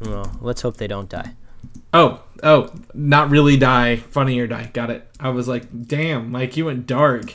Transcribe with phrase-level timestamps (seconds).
[0.00, 1.34] Well, let's hope they don't die.
[1.92, 4.70] Oh, oh, not really die, funny or die.
[4.72, 5.08] Got it.
[5.20, 7.34] I was like, damn, Mike, you went dark.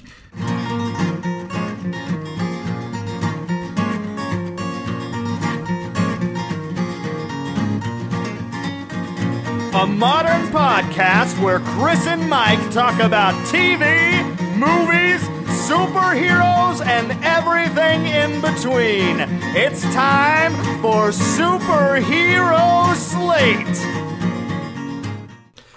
[9.71, 14.21] A modern podcast where Chris and Mike talk about TV,
[14.57, 15.21] movies,
[15.70, 19.39] superheroes, and everything in between.
[19.52, 23.77] It's time for Superhero Slate.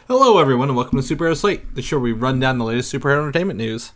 [0.08, 2.92] Hello, everyone, and welcome to Superhero Slate, the show where we run down the latest
[2.92, 3.92] superhero entertainment news.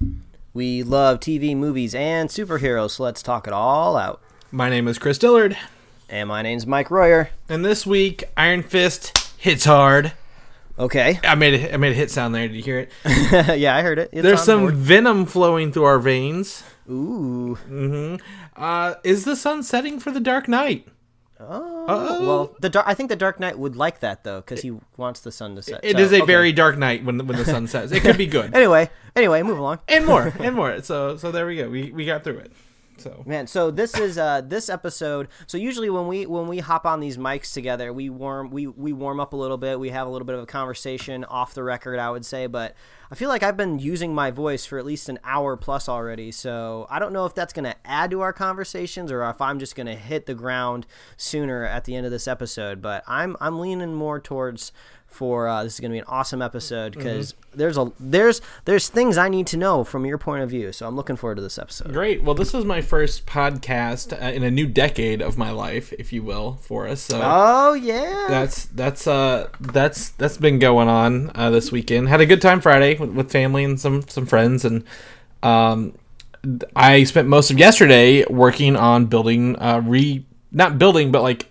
[0.54, 4.20] We love TV, movies, and superheroes, so let's talk it all out.
[4.50, 5.56] My name is Chris Dillard,
[6.08, 7.30] And my name's Mike Royer.
[7.48, 10.12] and this week, Iron Fist hits hard.
[10.78, 11.18] Okay.
[11.24, 12.46] I made a, I made a hit sound there.
[12.48, 12.90] Did you hear it?
[13.58, 14.10] yeah, I heard it.
[14.12, 14.74] It's There's some board.
[14.74, 16.62] venom flowing through our veins.
[16.88, 17.58] Ooh.
[17.68, 18.16] Mm-hmm.
[18.56, 20.88] Uh, is the sun setting for the Dark Knight?
[21.38, 21.87] Oh.
[21.87, 22.27] Uh-oh.
[22.27, 22.87] Well, the dark.
[22.88, 25.62] I think the Dark Knight would like that though, because he wants the sun to
[25.62, 25.84] set.
[25.84, 26.27] It so, is a okay.
[26.27, 27.93] very dark night when the, when the sun sets.
[27.93, 28.54] It could be good.
[28.54, 29.80] Anyway, anyway, move along.
[29.87, 32.52] and more and more so so there we go we, we got through it
[32.98, 35.29] so Man, so this is uh this episode.
[35.46, 38.93] So usually when we when we hop on these mics together, we warm we we
[38.93, 39.79] warm up a little bit.
[39.79, 42.74] We have a little bit of a conversation off the record, I would say, but
[43.10, 46.32] I feel like I've been using my voice for at least an hour plus already.
[46.32, 49.59] So I don't know if that's going to add to our conversations or if I'm
[49.59, 53.37] just going to hit the ground sooner at the end of this episode, but I'm
[53.40, 54.73] I'm leaning more towards
[55.09, 58.88] for uh, this is going to be an awesome episode because there's a there's there's
[58.88, 60.73] things I need to know from your point of view.
[60.73, 61.90] So I'm looking forward to this episode.
[61.93, 65.93] great well this is my first podcast uh, in a new decade of my life
[65.94, 68.26] if you will for us so Oh yeah.
[68.28, 72.60] that's that's uh that's that's been going on uh, this weekend had a good time
[72.60, 74.84] friday with, with family and some some friends and
[75.43, 75.94] um
[76.76, 81.47] i spent most of yesterday working on building uh re not building but like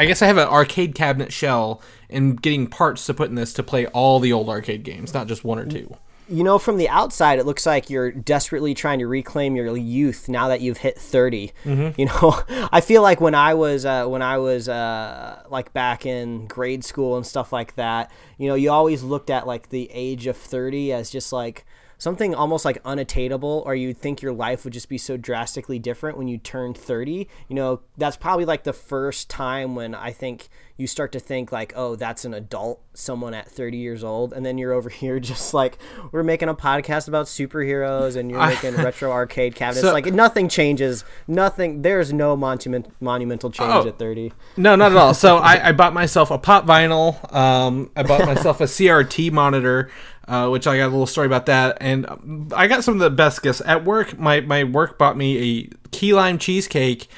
[0.00, 3.52] i guess i have an arcade cabinet shell and getting parts to put in this
[3.52, 5.94] to play all the old arcade games not just one or two
[6.32, 10.28] You know, from the outside, it looks like you're desperately trying to reclaim your youth
[10.28, 11.50] now that you've hit 30.
[11.98, 12.40] You know,
[12.72, 16.84] I feel like when I was uh, when I was uh, like back in grade
[16.84, 20.36] school and stuff like that, you know, you always looked at like the age of
[20.36, 21.66] 30 as just like
[22.00, 26.18] something almost like unattainable or you'd think your life would just be so drastically different
[26.18, 30.48] when you turn 30 you know that's probably like the first time when i think
[30.76, 34.44] you start to think like oh that's an adult someone at 30 years old and
[34.46, 35.78] then you're over here just like
[36.10, 40.48] we're making a podcast about superheroes and you're making retro arcade cabinets So- like nothing
[40.48, 43.86] changes nothing there's no monument monumental change Oh.
[43.86, 45.12] at 30 No, not at all.
[45.14, 47.32] So I, I bought myself a pop vinyl.
[47.32, 49.90] Um, I bought myself a CRT monitor,
[50.30, 51.76] uh, which I got a little story about that.
[51.80, 54.18] And um, I got some of the best gifts at work.
[54.18, 57.08] My my work bought me a key lime cheesecake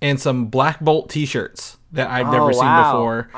[0.00, 2.92] and some Black Bolt T-shirts that I've never Oh, seen wow.
[2.92, 3.30] before.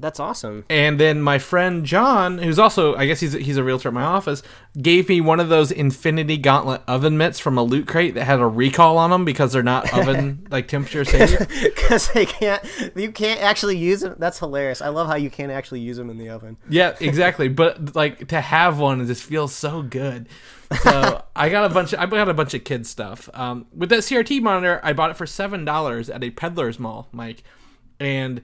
[0.00, 3.88] That's awesome And then my friend John, who's also I guess he's he's a realtor
[3.88, 4.42] at my office,
[4.80, 8.40] gave me one of those Infinity Gauntlet oven mitts from a loot crate that had
[8.40, 11.38] a recall on them because they're not oven like temperature safe.
[11.64, 12.62] because they can't
[12.94, 16.10] you can't actually use them that's hilarious i love how you can't actually use them
[16.10, 17.48] in the oven Yeah, exactly.
[17.48, 20.28] But like to have one just feels so good.
[20.82, 21.92] So I got a bunch.
[21.92, 23.28] Of, I got a bunch of kids stuff.
[23.34, 27.08] Um, with that CRT monitor, I bought it for seven dollars at a peddler's mall,
[27.12, 27.42] Mike,
[27.98, 28.42] and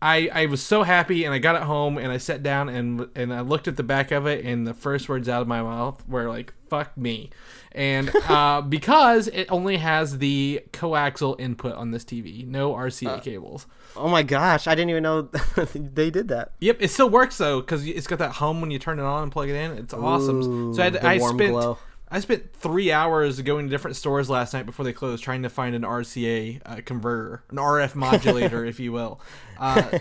[0.00, 1.24] I I was so happy.
[1.24, 3.82] And I got it home and I sat down and and I looked at the
[3.82, 7.30] back of it, and the first words out of my mouth were like "fuck me,"
[7.72, 13.66] and uh, because it only has the coaxial input on this TV, no RCA cables.
[13.96, 15.22] oh my gosh i didn't even know
[15.74, 18.78] they did that Yep, it still works though because it's got that hum when you
[18.78, 19.72] turn it on and plug it in.
[19.72, 20.74] It's awesome.
[20.74, 21.78] So I, had, I spent glow.
[22.10, 25.50] I spent three hours going to different stores last night before they closed, trying to
[25.50, 29.20] find an RCA uh, converter, an RF modulator, if you will.
[29.58, 29.98] Uh,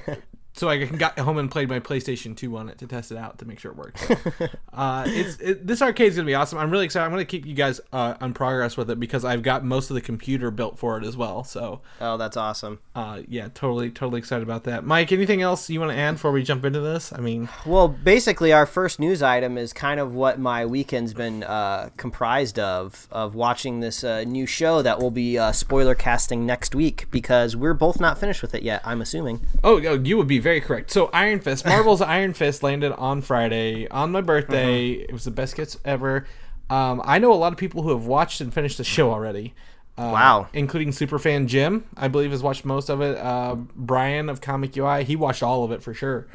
[0.57, 3.40] so I got home and played my PlayStation 2 on it to test it out
[3.40, 4.12] to make sure it worked.
[4.73, 6.57] uh, it's it, this arcade is gonna be awesome.
[6.57, 7.06] I'm really excited.
[7.06, 9.96] I'm gonna keep you guys uh, on progress with it because I've got most of
[9.96, 11.44] the computer built for it as well.
[11.44, 14.85] So oh that's awesome uh, yeah, totally totally excited about that.
[14.85, 17.14] Mike, anything else you want to add before we jump into this?
[17.14, 17.49] I mean.
[17.66, 22.59] well basically our first news item is kind of what my weekend's been uh, comprised
[22.59, 27.05] of of watching this uh, new show that will be uh, spoiler casting next week
[27.11, 30.40] because we're both not finished with it yet i'm assuming Oh, oh, you would be
[30.47, 30.91] very correct.
[30.91, 34.91] So Iron Fist, Marvel's Iron Fist landed on Friday on my birthday.
[34.91, 36.26] It was the best gifts ever.
[36.70, 39.53] Um, I know a lot of people who have watched and finished the show already.
[39.97, 40.47] Uh, Wow.
[40.53, 43.17] Including superfan Jim, I believe has watched most of it.
[43.17, 46.28] Uh, Brian of Comic UI, he watched all of it for sure.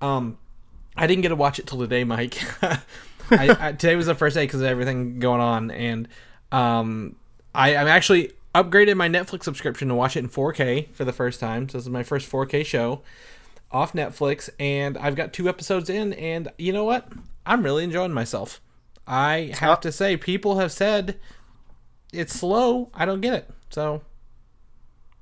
[0.00, 0.38] Um,
[0.96, 2.38] I didn't get to watch it till today, Mike.
[2.62, 2.78] I,
[3.30, 6.06] I, today was the first day because of everything going on, and
[6.52, 7.16] um,
[7.52, 11.40] I, I'm actually upgraded my Netflix subscription to watch it in 4K for the first
[11.40, 11.68] time.
[11.68, 13.02] So this is my first 4K show
[13.70, 17.08] off Netflix, and I've got two episodes in, and you know what?
[17.44, 18.60] I'm really enjoying myself.
[19.06, 21.18] I have to say, people have said
[22.12, 22.90] it's slow.
[22.94, 23.50] I don't get it.
[23.70, 24.02] So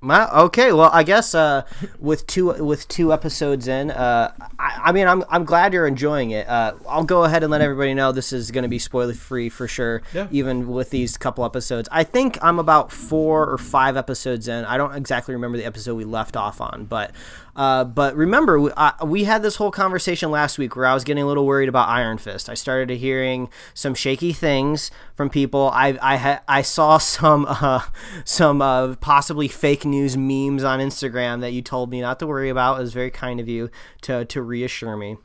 [0.05, 0.73] Well, okay.
[0.73, 1.62] Well, I guess uh,
[1.99, 6.31] with two with two episodes in, uh, I, I mean, I'm I'm glad you're enjoying
[6.31, 6.47] it.
[6.47, 9.49] Uh, I'll go ahead and let everybody know this is going to be spoiler free
[9.49, 10.02] for sure.
[10.12, 10.29] Yeah.
[10.31, 14.64] Even with these couple episodes, I think I'm about four or five episodes in.
[14.67, 17.12] I don't exactly remember the episode we left off on, but
[17.56, 21.04] uh, but remember, we, uh, we had this whole conversation last week where I was
[21.04, 22.48] getting a little worried about Iron Fist.
[22.48, 25.70] I started hearing some shaky things from people.
[25.72, 27.82] I I ha- I saw some uh,
[28.24, 32.48] some uh, possibly fake news memes on Instagram that you told me not to worry
[32.48, 32.78] about.
[32.78, 33.70] It was very kind of you
[34.02, 35.16] to to reassure me.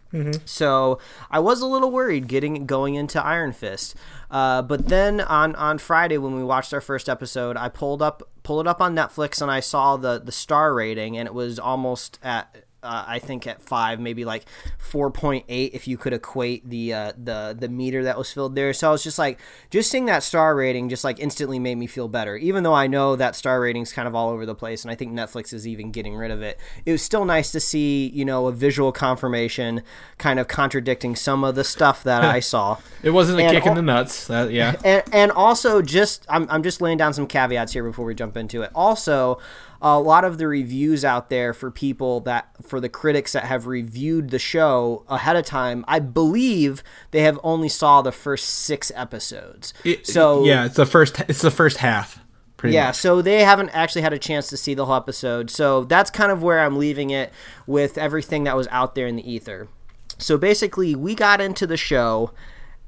[0.46, 1.00] So
[1.30, 3.96] I was a little worried getting going into Iron Fist.
[4.32, 8.24] Uh, but then on on Friday when we watched our first episode, I pulled up
[8.50, 11.60] pulled it up on Netflix and I saw the the star rating and it was
[11.60, 14.46] almost at uh, I think at five, maybe like
[14.78, 18.56] four point eight, if you could equate the uh, the the meter that was filled
[18.56, 18.74] there.
[18.74, 19.40] So I was just like,
[19.70, 22.38] just seeing that star rating just like instantly made me feel better.
[22.38, 24.96] Even though I know that star rating's kind of all over the place, and I
[24.96, 26.60] think Netflix is even getting rid of it.
[26.86, 29.82] It was still nice to see, you know, a visual confirmation,
[30.18, 32.78] kind of contradicting some of the stuff that I saw.
[33.04, 34.28] it wasn't a And kick in the nuts.
[34.28, 34.76] That, yeah.
[34.86, 38.38] and, and also just I'm, I'm just laying down some caveats here before we jump
[38.38, 39.40] into it also
[39.82, 43.66] a lot of the reviews out there for people that for the critics that have
[43.66, 48.92] reviewed the show ahead of time i believe they have only saw the first six
[48.96, 51.20] episodes It- so yeah, it's the first.
[51.30, 52.20] It's the first half.
[52.58, 52.96] Pretty yeah, much.
[52.98, 55.50] so they haven't actually had a chance to see the whole episode.
[55.50, 57.32] So that's kind of where I'm leaving it
[57.66, 59.70] with everything that was out there in the ether.
[60.18, 62.32] So basically, we got into the show,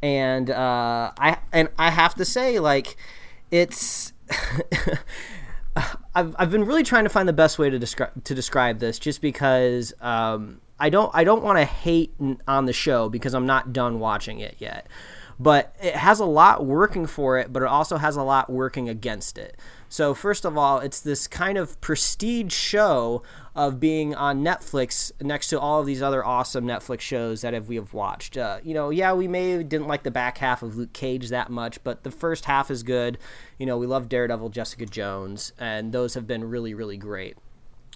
[0.03, 2.97] and uh, I and I have to say, like,
[3.49, 4.11] it's.
[6.15, 8.99] I've, I've been really trying to find the best way to describe to describe this,
[8.99, 12.13] just because um, I don't I don't want to hate
[12.47, 14.87] on the show because I'm not done watching it yet,
[15.41, 18.87] but it has a lot working for it, but it also has a lot working
[18.87, 19.57] against it.
[19.89, 23.23] So first of all, it's this kind of prestige show
[23.55, 27.67] of being on Netflix next to all of these other awesome Netflix shows that have,
[27.67, 28.37] we have watched.
[28.37, 31.49] Uh, you know, yeah, we may didn't like the back half of Luke Cage that
[31.49, 33.17] much, but the first half is good.
[33.57, 37.35] You know, we love Daredevil, Jessica Jones, and those have been really, really great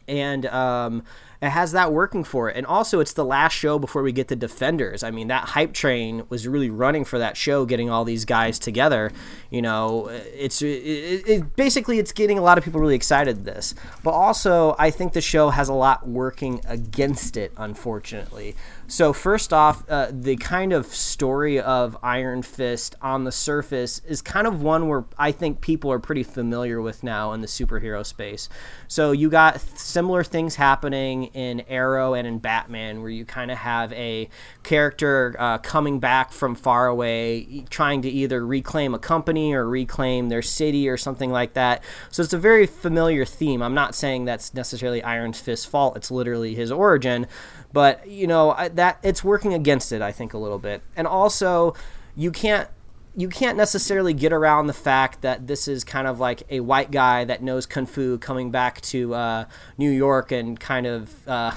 [0.08, 1.04] and um,
[1.42, 2.58] it has that working for it.
[2.58, 5.04] And also, it's the last show before we get the Defenders.
[5.04, 8.58] I mean, that hype train was really running for that show, getting all these guys
[8.58, 9.12] together.
[9.50, 13.46] You know, it's it, it, basically it's getting a lot of people really excited.
[13.46, 18.56] This, but also, I think the show has a lot working against it, unfortunately.
[18.88, 24.22] So first off, uh, the kind of story of Iron Fist on the surface is
[24.22, 28.06] kind of one where I think people are pretty familiar with now in the superhero
[28.06, 28.48] space.
[28.88, 33.58] So you got similar things happening in Arrow and in Batman, where you kind of
[33.58, 34.30] have a
[34.62, 40.30] character uh, coming back from far away, trying to either reclaim a company or reclaim
[40.30, 41.84] their city or something like that.
[42.12, 43.64] So it's a very familiar theme.
[43.64, 45.98] I'm not saying that's necessarily Iron Fist's fault.
[45.98, 47.26] It's literally his origin,
[47.74, 50.02] but you know I, that it's working against it.
[50.02, 51.74] I think a little bit, and also
[52.16, 52.70] you can't
[53.18, 56.92] you can't necessarily get around the fact that this is kind of like a white
[56.92, 59.46] guy that knows kung fu coming back to uh,
[59.78, 61.52] New York and kind of uh,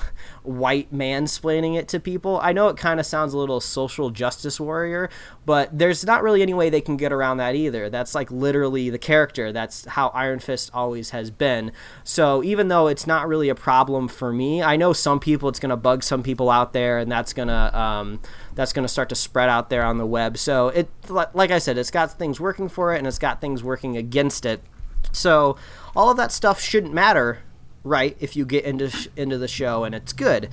[0.44, 2.38] white mansplaining it to people.
[2.40, 5.10] I know it kind of sounds a little social justice warrior,
[5.44, 7.90] but there's not really any way they can get around that either.
[7.90, 9.52] That's like literally the character.
[9.52, 11.72] That's how Iron Fist always has been.
[12.04, 15.58] So even though it's not really a problem for me, I know some people it's
[15.58, 18.20] going to bug some people out there, and that's gonna um,
[18.58, 20.36] that's going to start to spread out there on the web.
[20.36, 23.62] So it, like I said, it's got things working for it and it's got things
[23.62, 24.60] working against it.
[25.12, 25.56] So
[25.94, 27.38] all of that stuff shouldn't matter,
[27.84, 28.16] right?
[28.18, 30.48] If you get into sh- into the show and it's good.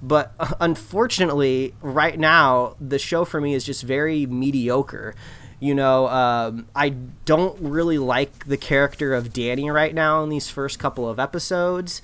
[0.00, 5.14] But unfortunately, right now the show for me is just very mediocre.
[5.58, 6.88] You know, um, I
[7.26, 12.00] don't really like the character of Danny right now in these first couple of episodes.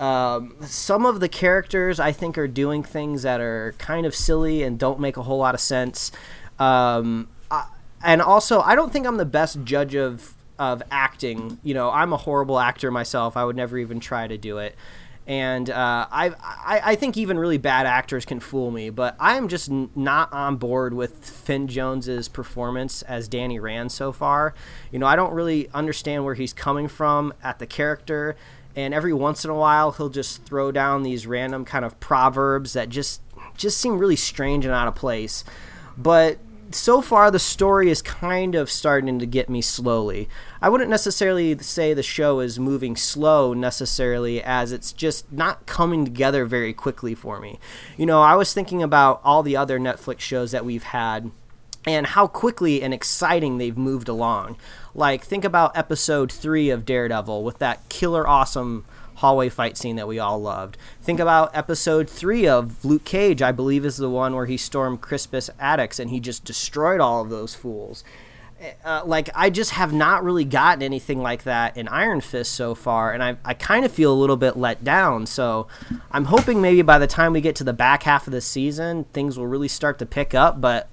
[0.00, 4.62] Um, some of the characters I think are doing things that are kind of silly
[4.62, 6.10] and don't make a whole lot of sense.
[6.58, 7.66] Um, I,
[8.02, 11.58] and also, I don't think I'm the best judge of of acting.
[11.62, 13.36] You know, I'm a horrible actor myself.
[13.36, 14.74] I would never even try to do it.
[15.26, 19.36] And uh, I, I, I think even really bad actors can fool me, but I
[19.36, 24.54] am just not on board with Finn Jones's performance as Danny Rand so far.
[24.90, 28.34] You know, I don't really understand where he's coming from at the character
[28.76, 32.72] and every once in a while he'll just throw down these random kind of proverbs
[32.72, 33.20] that just
[33.56, 35.44] just seem really strange and out of place
[35.96, 36.38] but
[36.74, 40.28] so far the story is kind of starting to get me slowly.
[40.62, 46.04] I wouldn't necessarily say the show is moving slow necessarily as it's just not coming
[46.04, 47.58] together very quickly for me.
[47.96, 51.30] You know, I was thinking about all the other Netflix shows that we've had
[51.86, 54.56] and how quickly and exciting they've moved along.
[54.94, 58.84] Like think about episode 3 of Daredevil with that killer awesome
[59.20, 60.76] hallway fight scene that we all loved.
[61.02, 65.02] Think about episode three of Luke Cage, I believe is the one where he stormed
[65.02, 68.02] Crispus Attucks and he just destroyed all of those fools.
[68.84, 72.74] Uh, like I just have not really gotten anything like that in Iron Fist so
[72.74, 75.24] far, and I I kind of feel a little bit let down.
[75.24, 75.66] So
[76.12, 79.04] I'm hoping maybe by the time we get to the back half of the season,
[79.14, 80.60] things will really start to pick up.
[80.60, 80.90] But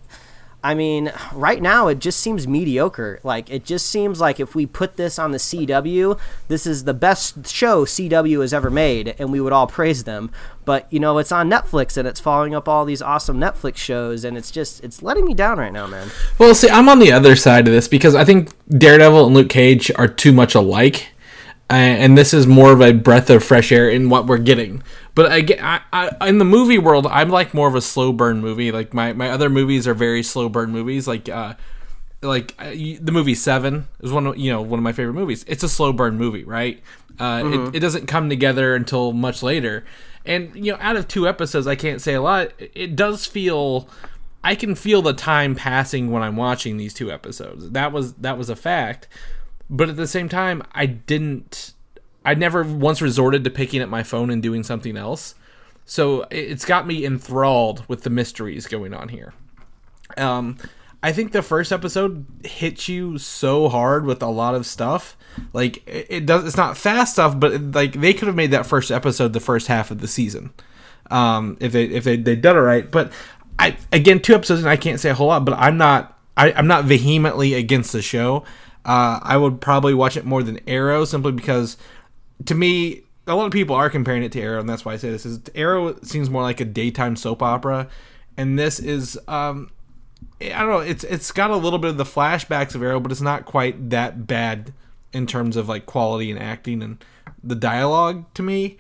[0.64, 3.20] I mean, right now it just seems mediocre.
[3.24, 6.94] Like it just seems like if we put this on the CW, this is the
[6.94, 10.32] best show CW has ever made, and we would all praise them.
[10.66, 14.24] But you know, it's on Netflix and it's following up all these awesome Netflix shows,
[14.24, 16.10] and it's just it's letting me down right now, man.
[16.40, 19.50] Well, see, I'm on the other side of this because I think Daredevil and Luke
[19.50, 21.10] Cage are too much alike,
[21.70, 24.82] and this is more of a breath of fresh air in what we're getting.
[25.18, 28.40] But I, I, I, in the movie world, I'm like more of a slow burn
[28.40, 28.72] movie.
[28.72, 31.08] Like my, my other movies are very slow burn movies.
[31.08, 31.56] Like uh,
[32.22, 35.44] like uh, the movie Seven is one of you know one of my favorite movies.
[35.48, 36.84] It's a slow burn movie, right?
[37.18, 37.66] Uh, mm-hmm.
[37.70, 39.86] it, it doesn't come together until much later.
[40.24, 42.52] And you know, out of two episodes, I can't say a lot.
[42.60, 43.90] It does feel
[44.44, 47.72] I can feel the time passing when I'm watching these two episodes.
[47.72, 49.08] That was that was a fact.
[49.68, 51.74] But at the same time, I didn't
[52.28, 55.34] I never once resorted to picking up my phone and doing something else.
[55.86, 59.34] So it's got me enthralled with the mysteries going on here.
[60.18, 60.58] Um,
[61.02, 65.16] I think the first episode hits you so hard with a lot of stuff.
[65.54, 68.92] Like it, does, it's not fast stuff, but like they could have made that first
[68.92, 70.52] episode the first half of the season,
[71.10, 72.92] um, if they if they they done it right.
[72.92, 73.14] But
[73.58, 76.52] I again two episodes and I can't say a whole lot, but I'm not I,
[76.52, 78.44] I'm not vehemently against the show.
[78.84, 81.78] Uh, I would probably watch it more than Arrow simply because
[82.46, 84.98] to me, a lot of people are comparing it to Arrow, and that's why I
[84.98, 87.88] say this is Arrow seems more like a daytime soap opera,
[88.38, 89.72] and this is um,
[90.42, 93.12] I don't know, it's it's got a little bit of the flashbacks of Arrow, but
[93.12, 94.74] it's not quite that bad
[95.14, 97.04] in terms of like quality and acting and
[97.44, 98.78] the dialogue to me.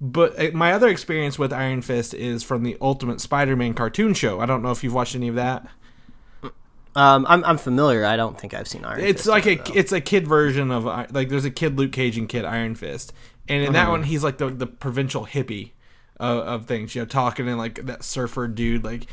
[0.00, 4.40] But uh, my other experience with Iron Fist is from the Ultimate Spider-Man cartoon show.
[4.40, 5.66] I don't know if you've watched any of that.
[6.94, 8.04] Um, I'm I'm familiar.
[8.04, 9.00] I don't think I've seen Iron.
[9.00, 9.72] It's Fist like a though.
[9.74, 13.12] it's a kid version of like there's a kid Luke Cage and kid Iron Fist,
[13.48, 13.92] and in that Uh-huh.
[13.92, 15.70] one he's like the the provincial hippie
[16.20, 16.94] of, of things.
[16.94, 18.84] You know, talking in like that surfer dude.
[18.84, 19.06] Like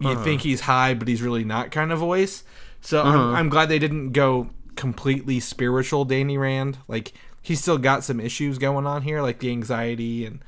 [0.00, 0.24] you Uh-huh.
[0.24, 2.42] think he's high, but he's really not kind of voice.
[2.80, 3.16] So Uh-huh.
[3.16, 6.04] I'm, I'm glad they didn't go completely spiritual.
[6.04, 10.40] Danny Rand, like he's still got some issues going on here, like the anxiety and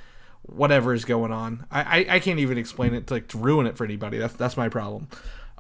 [0.43, 1.67] whatever is going on.
[1.71, 4.19] I, I, I can't even explain it to like to ruin it for anybody.
[4.19, 5.07] That's that's my problem.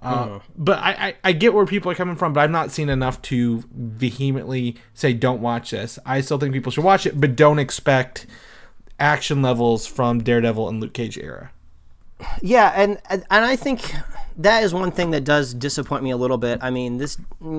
[0.04, 2.88] Uh, But I, I, I get where people are coming from, but I've not seen
[2.88, 5.98] enough to vehemently say don't watch this.
[6.04, 8.26] I still think people should watch it, but don't expect
[9.00, 11.50] action levels from Daredevil and Luke Cage era.
[12.42, 13.92] Yeah, and and I think
[14.36, 16.58] that is one thing that does disappoint me a little bit.
[16.60, 17.16] I mean, this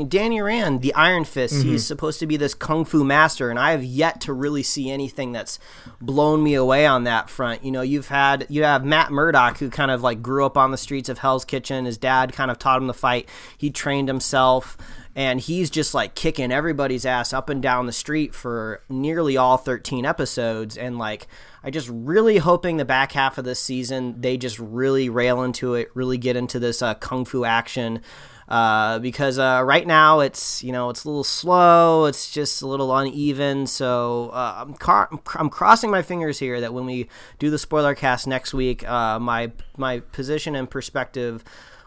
[0.08, 1.78] Danny Rand, the Iron Fist, he's mm-hmm.
[1.78, 5.32] supposed to be this kung fu master, and I have yet to really see anything
[5.32, 5.58] that's
[6.02, 7.64] blown me away on that front.
[7.64, 10.72] You know, you've had you have Matt Murdock, who kind of like grew up on
[10.72, 11.86] the streets of Hell's Kitchen.
[11.86, 13.30] His dad kind of taught him to fight.
[13.58, 14.78] He trained himself.
[15.18, 19.56] And he's just like kicking everybody's ass up and down the street for nearly all
[19.56, 20.78] 13 episodes.
[20.78, 21.28] And like,
[21.66, 25.74] I just really hoping the back half of this season they just really rail into
[25.74, 28.02] it, really get into this uh, kung fu action.
[28.48, 32.68] Uh, because uh, right now it's you know it's a little slow, it's just a
[32.68, 33.66] little uneven.
[33.66, 37.96] So uh, I'm car- I'm crossing my fingers here that when we do the spoiler
[37.96, 41.44] cast next week, uh, my my position and perspective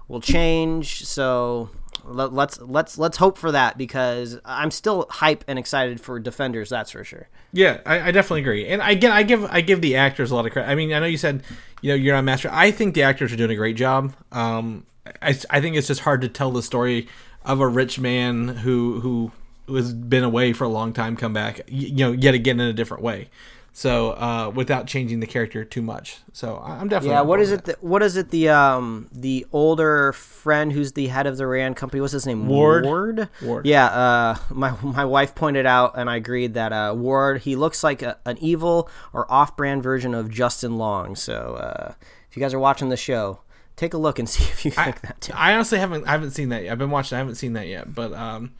[0.08, 1.04] will change.
[1.04, 1.70] So
[2.08, 6.70] let's let's let's hope for that because I'm still hype and excited for Defenders.
[6.70, 7.28] That's for sure.
[7.52, 8.66] Yeah, I, I definitely agree.
[8.66, 10.68] And again, I give I give the actors a lot of credit.
[10.68, 11.42] I mean, I know you said
[11.80, 12.50] you know you're not master.
[12.52, 14.14] I think the actors are doing a great job.
[14.32, 14.86] Um,
[15.22, 17.08] I, I think it's just hard to tell the story
[17.44, 19.32] of a rich man who who
[19.74, 21.60] has been away for a long time come back.
[21.68, 23.28] You know, yet again in a different way.
[23.78, 26.16] So uh, without changing the character too much.
[26.32, 27.64] So I- I'm definitely Yeah, on what board is with it?
[27.66, 28.30] That, what is it?
[28.30, 32.00] The um the older friend who's the head of the Rand company.
[32.00, 32.48] What's his name?
[32.48, 32.84] Ward.
[32.84, 33.28] Ward.
[33.40, 33.66] Ward.
[33.66, 33.86] Yeah.
[33.86, 38.02] Uh, my my wife pointed out, and I agreed that uh, Ward he looks like
[38.02, 41.14] a, an evil or off-brand version of Justin Long.
[41.14, 41.92] So uh,
[42.28, 43.42] if you guys are watching the show,
[43.76, 45.32] take a look and see if you think that too.
[45.36, 46.64] I honestly haven't I haven't seen that.
[46.64, 46.72] Yet.
[46.72, 47.14] I've been watching.
[47.14, 48.54] I haven't seen that yet, but um,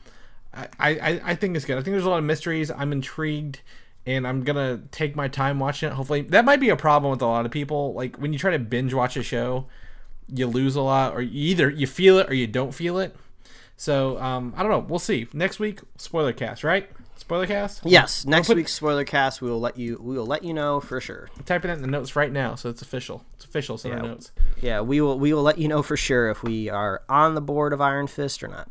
[0.53, 1.77] I, I I think it's good.
[1.77, 2.71] I think there's a lot of mysteries.
[2.71, 3.59] I'm intrigued,
[4.09, 5.93] and I'm gonna take my time watching it.
[5.93, 7.93] Hopefully, that might be a problem with a lot of people.
[7.93, 9.67] Like when you try to binge watch a show,
[10.27, 13.15] you lose a lot, or you either you feel it or you don't feel it.
[13.77, 14.79] So um, I don't know.
[14.79, 15.79] We'll see next week.
[15.97, 16.89] Spoiler cast, right?
[17.15, 17.81] Spoiler cast.
[17.85, 20.79] Yes, next put- week's spoiler cast, we will let you we will let you know
[20.79, 21.29] for sure.
[21.37, 23.23] I'm typing that in the notes right now, so it's official.
[23.35, 23.77] It's official.
[23.77, 23.95] So Yeah.
[23.97, 24.31] the notes.
[24.61, 27.41] Yeah, we will we will let you know for sure if we are on the
[27.41, 28.67] board of Iron Fist or not.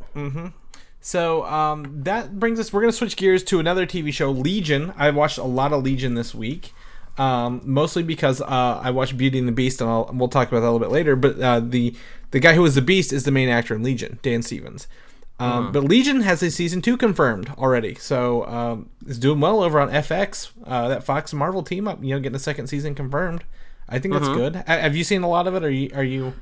[1.00, 2.72] So um, that brings us.
[2.72, 4.92] We're gonna switch gears to another TV show, Legion.
[4.96, 6.72] I watched a lot of Legion this week,
[7.16, 10.60] um, mostly because uh, I watched Beauty and the Beast, and I'll, we'll talk about
[10.60, 11.14] that a little bit later.
[11.16, 11.94] But uh, the
[12.32, 14.86] the guy who was the Beast is the main actor in Legion, Dan Stevens.
[15.40, 19.78] Um, But Legion has a season two confirmed already, so um, it's doing well over
[19.80, 20.50] on FX.
[20.66, 23.44] Uh, that Fox and Marvel team up, you know, getting a second season confirmed.
[23.88, 24.56] I think that's good.
[24.56, 25.62] Ha- Have you seen a lot of it?
[25.62, 25.90] Or are you?
[25.94, 26.34] Are you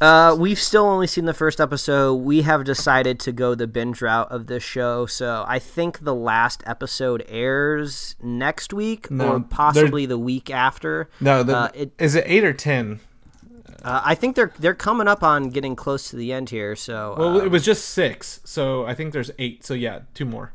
[0.00, 2.14] Uh, we've still only seen the first episode.
[2.16, 6.14] We have decided to go the binge route of this show, so I think the
[6.14, 11.08] last episode airs next week No, or possibly the week after.
[11.20, 11.42] no?
[11.42, 13.00] The, Uh, it, is it eight or ten?
[13.82, 16.76] uh, I think they're they're coming up on getting close to the end here.
[16.76, 19.64] So Well, uh, it was just six, so I think there's eight.
[19.64, 20.52] So yeah, two more.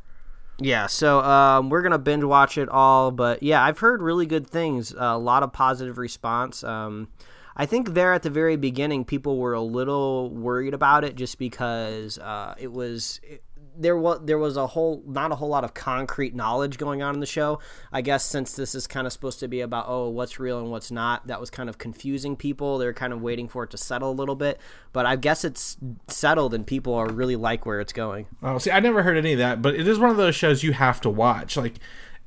[0.58, 4.46] Yeah, so um, we're gonna binge watch it all, but yeah, I've heard really good
[4.46, 4.94] things.
[4.96, 6.64] a lot of positive response.
[6.64, 7.08] Um,
[7.56, 11.38] I think there at the very beginning, people were a little worried about it just
[11.38, 13.20] because uh, it was.
[13.22, 13.42] It,
[13.76, 17.14] there was there was a whole not a whole lot of concrete knowledge going on
[17.14, 17.58] in the show.
[17.92, 20.70] I guess since this is kind of supposed to be about oh what's real and
[20.70, 22.78] what's not, that was kind of confusing people.
[22.78, 24.60] They're kind of waiting for it to settle a little bit,
[24.92, 25.76] but I guess it's
[26.08, 28.26] settled and people are really like where it's going.
[28.42, 30.62] Oh, see, I never heard any of that, but it is one of those shows
[30.62, 31.74] you have to watch, like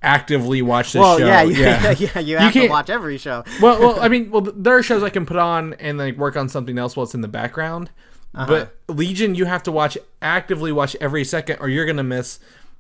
[0.02, 1.26] actively watch this Well, show.
[1.28, 3.44] yeah, you, yeah, you have to can't- watch every show.
[3.62, 6.36] well, well, I mean, well, there are shows I can put on and like work
[6.38, 7.90] on something else while it's in the background.
[8.36, 8.46] Uh-huh.
[8.88, 12.40] But Legion, you have to watch actively watch every second, or you're gonna miss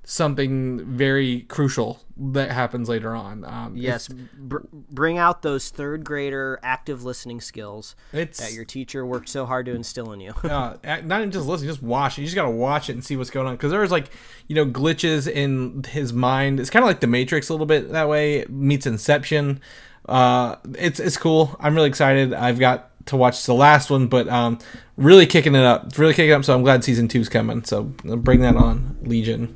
[0.10, 3.44] something very crucial that happens later on.
[3.44, 9.06] Um, Yes, br- bring out those third grader active listening skills it's that your teacher
[9.06, 10.32] worked so hard to instill in you.
[10.44, 12.22] uh, not even just listen, just watch it.
[12.22, 14.10] You just gotta watch it and see what's going on because there's like
[14.48, 16.62] you know glitches in his mind.
[16.62, 18.40] It's kind of like the Matrix a little bit that way.
[18.40, 19.60] It meets Inception.
[20.08, 21.54] Uh, it's it's cool.
[21.60, 22.34] I'm really excited.
[22.34, 24.58] I've got to watch the last one, but um,
[24.96, 25.88] really kicking it up.
[25.88, 26.46] It's really kicking it up.
[26.46, 27.66] So I'm glad season two's coming.
[27.66, 29.54] So bring that on, Legion.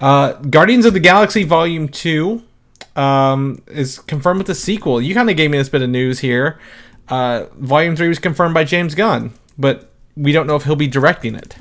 [0.00, 2.42] Uh, Guardians of the Galaxy Volume Two
[2.96, 5.00] um, is confirmed with the sequel.
[5.00, 6.58] You kind of gave me this bit of news here.
[7.08, 10.88] Uh, Volume Three was confirmed by James Gunn, but we don't know if he'll be
[10.88, 11.56] directing it.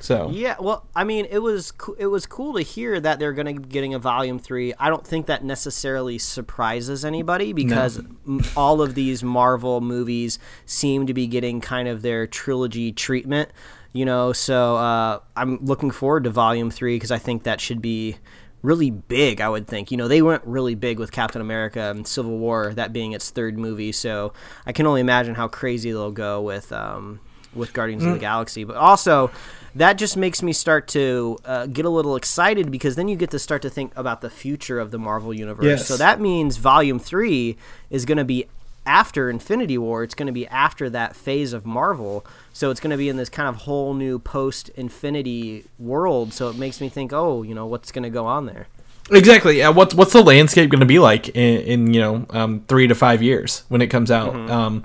[0.00, 3.32] So yeah, well, I mean, it was co- it was cool to hear that they're
[3.32, 4.72] going to be getting a volume three.
[4.78, 11.06] I don't think that necessarily surprises anybody because m- all of these Marvel movies seem
[11.08, 13.50] to be getting kind of their trilogy treatment.
[13.98, 17.82] You know, so uh, I'm looking forward to volume three because I think that should
[17.82, 18.14] be
[18.62, 19.40] really big.
[19.40, 19.90] I would think.
[19.90, 23.30] You know, they went really big with Captain America and Civil War, that being its
[23.30, 23.90] third movie.
[23.90, 24.34] So
[24.64, 27.18] I can only imagine how crazy they'll go with um,
[27.52, 28.62] with Guardians of the Galaxy.
[28.62, 29.32] But also,
[29.74, 33.32] that just makes me start to uh, get a little excited because then you get
[33.32, 35.64] to start to think about the future of the Marvel universe.
[35.64, 35.86] Yes.
[35.88, 37.56] So that means Volume Three
[37.90, 38.46] is going to be
[38.88, 40.02] after Infinity War.
[40.02, 42.24] It's going to be after that phase of Marvel.
[42.52, 46.32] So it's going to be in this kind of whole new post Infinity world.
[46.32, 48.66] So it makes me think, oh, you know, what's going to go on there?
[49.10, 49.68] exactly, yeah.
[49.68, 52.94] What's what's the landscape going to be like in, in you know um, three to
[52.94, 54.34] five years when it comes out?
[54.50, 54.84] Um,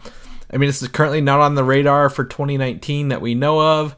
[0.51, 3.95] I mean, it's currently not on the radar for 2019 that we know of.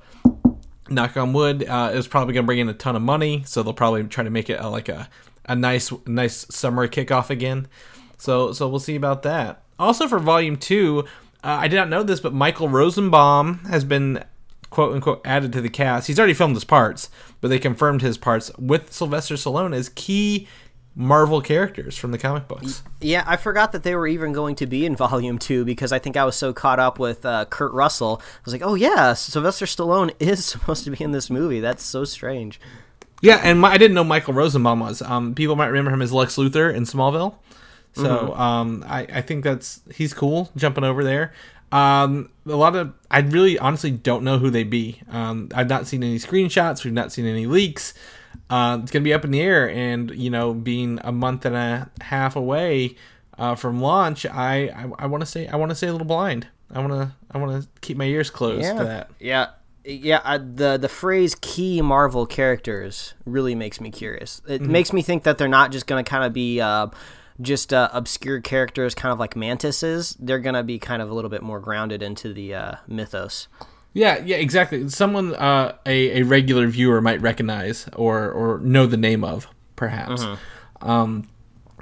[0.87, 3.63] Knock on wood, uh, it's probably going to bring in a ton of money, so
[3.63, 5.09] they'll probably try to make it a, like a
[5.45, 7.67] a nice nice summer kickoff again.
[8.17, 9.64] So so we'll see about that.
[9.79, 11.05] Also for Volume Two,
[11.43, 14.23] uh, I did not know this, but Michael Rosenbaum has been
[14.69, 16.07] quote unquote added to the cast.
[16.07, 17.09] He's already filmed his parts,
[17.41, 20.47] but they confirmed his parts with Sylvester Stallone as key
[20.95, 22.81] Marvel characters from the comic books.
[23.01, 25.99] Yeah, I forgot that they were even going to be in Volume 2 because I
[25.99, 28.21] think I was so caught up with uh, Kurt Russell.
[28.21, 31.59] I was like, oh, yeah, Sylvester Stallone is supposed to be in this movie.
[31.59, 32.61] That's so strange.
[33.21, 35.01] Yeah, and my, I didn't know Michael Rosenbaum was.
[35.01, 37.35] Um, people might remember him as Lex Luthor in Smallville.
[37.95, 41.33] So um, I, I think that's he's cool jumping over there.
[41.71, 45.01] Um, a lot of I really honestly don't know who they be.
[45.09, 46.83] Um, I've not seen any screenshots.
[46.83, 47.93] We've not seen any leaks.
[48.49, 51.55] Uh, it's gonna be up in the air, and you know, being a month and
[51.55, 52.95] a half away
[53.37, 56.07] uh, from launch, I I, I want to say I want to say a little
[56.07, 56.47] blind.
[56.71, 59.09] I want to I want to keep my ears closed to that.
[59.19, 59.47] Yeah.
[59.87, 64.41] Yeah, I, the the phrase "key Marvel characters" really makes me curious.
[64.47, 66.87] It makes me think that they're not just going to kind of be uh,
[67.41, 70.15] just uh, obscure characters, kind of like Mantises.
[70.19, 73.47] They're going to be kind of a little bit more grounded into the uh, mythos.
[73.93, 74.89] Yeah, yeah, exactly.
[74.89, 80.25] Someone uh, a a regular viewer might recognize or or know the name of, perhaps.
[80.81, 81.29] Um,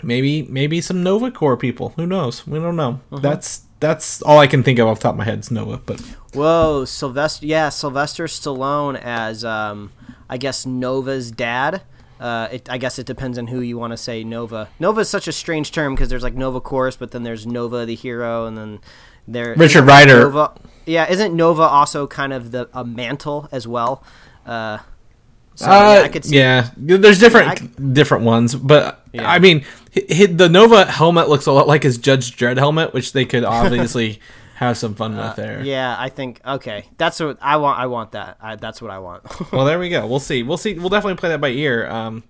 [0.03, 1.89] maybe maybe some Nova Corps people.
[1.95, 2.45] Who knows?
[2.45, 2.99] We don't know.
[3.11, 5.77] That's that's all I can think of off the top of my head is Nova.
[5.77, 5.99] But
[6.33, 7.45] Whoa, Sylvester.
[7.45, 9.91] Yeah, Sylvester Stallone as, um,
[10.29, 11.81] I guess, Nova's dad.
[12.23, 14.69] Uh, it, I guess it depends on who you want to say Nova.
[14.79, 17.85] Nova is such a strange term because there's like Nova Corps, but then there's Nova
[17.85, 18.79] the hero, and then
[19.27, 20.19] there Richard Rider.
[20.21, 20.53] Nova,
[20.85, 24.05] yeah, isn't Nova also kind of the a mantle as well?
[24.45, 24.77] Uh,
[25.55, 26.37] so uh, yeah, I could see.
[26.37, 29.29] yeah, there's different Yeah, different ones, but Yeah.
[29.29, 33.25] I mean, the Nova helmet looks a lot like his Judge Dredd helmet, which they
[33.25, 34.19] could obviously
[34.63, 35.59] have some fun with there.
[35.59, 36.85] Uh, Yeah, I think okay.
[36.97, 37.79] That's what I want.
[37.79, 38.37] I want that.
[38.41, 39.23] I, that's what I want.
[39.51, 40.05] Well, there we go.
[40.07, 40.43] We'll see.
[40.43, 40.73] We'll see.
[40.73, 41.87] We'll definitely play that by ear.
[41.89, 42.23] Um,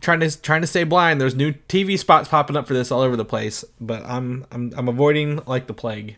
[0.00, 1.20] trying to trying to stay blind.
[1.20, 4.72] There's new TV spots popping up for this all over the place, but I'm I'm
[4.76, 6.16] I'm avoiding like the plague.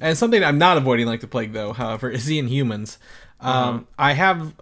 [0.00, 2.96] And something I'm not avoiding like the plague, though, however, is the Inhumans.
[3.40, 4.54] Um, I have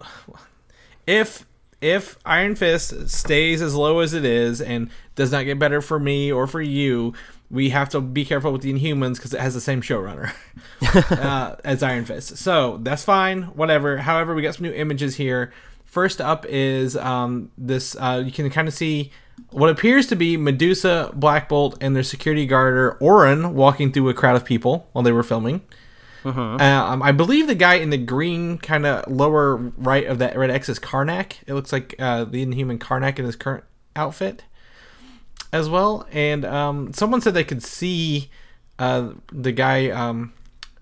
[1.07, 1.45] if
[1.81, 5.99] if Iron Fist stays as low as it is and does not get better for
[5.99, 7.13] me or for you,
[7.51, 10.33] we have to be careful with the Inhumans because it has the same showrunner
[11.11, 12.37] uh, as Iron Fist.
[12.37, 13.97] So that's fine, whatever.
[13.97, 15.51] However, we got some new images here.
[15.85, 17.95] First up is um, this.
[17.99, 19.11] Uh, you can kind of see
[19.49, 24.13] what appears to be Medusa, Black Bolt, and their security guarder Orin walking through a
[24.13, 25.61] crowd of people while they were filming.
[26.61, 30.51] Um, I believe the guy in the green, kind of lower right of that red
[30.51, 31.37] X is Karnak.
[31.47, 34.43] It looks like uh, the Inhuman Karnak in his current outfit
[35.51, 36.07] as well.
[36.11, 38.29] And um, someone said they could see
[38.79, 40.33] uh, the guy um,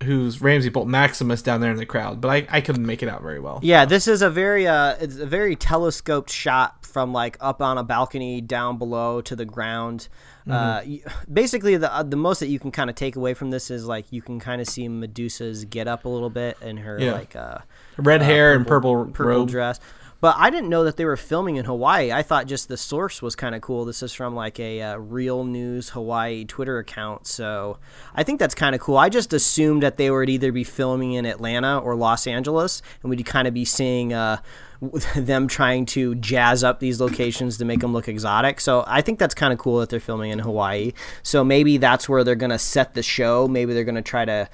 [0.04, 3.08] who's Ramsay Bolton Maximus down there in the crowd, but I, I couldn't make it
[3.08, 3.60] out very well.
[3.62, 7.78] Yeah, this is a very uh, it's a very telescoped shot from like up on
[7.78, 10.08] a balcony down below to the ground.
[10.48, 11.06] Mm-hmm.
[11.06, 13.70] Uh, basically, the uh, the most that you can kind of take away from this
[13.70, 16.98] is like you can kind of see Medusa's get up a little bit and her
[16.98, 17.12] Yeah.
[17.12, 17.58] like uh,
[17.98, 19.48] Red hair and purple, purple robe.
[19.50, 19.78] dress.
[20.20, 22.12] But I didn't know that they were filming in Hawaii.
[22.12, 23.86] I thought just the source was kind of cool.
[23.86, 27.78] This is from like a uh, Real News Hawaii Twitter account, so
[28.14, 28.98] I think that's kind of cool.
[28.98, 33.10] I just assumed that they would either be filming in Atlanta or Los Angeles, and
[33.10, 34.38] we'd kind of be seeing uh,
[35.16, 38.60] them trying to jazz up these locations to make them look exotic.
[38.60, 40.92] So I think that's kind of cool that they're filming in Hawaii.
[41.22, 43.48] So maybe that's where they're gonna set the show.
[43.48, 44.48] Maybe they're gonna try to.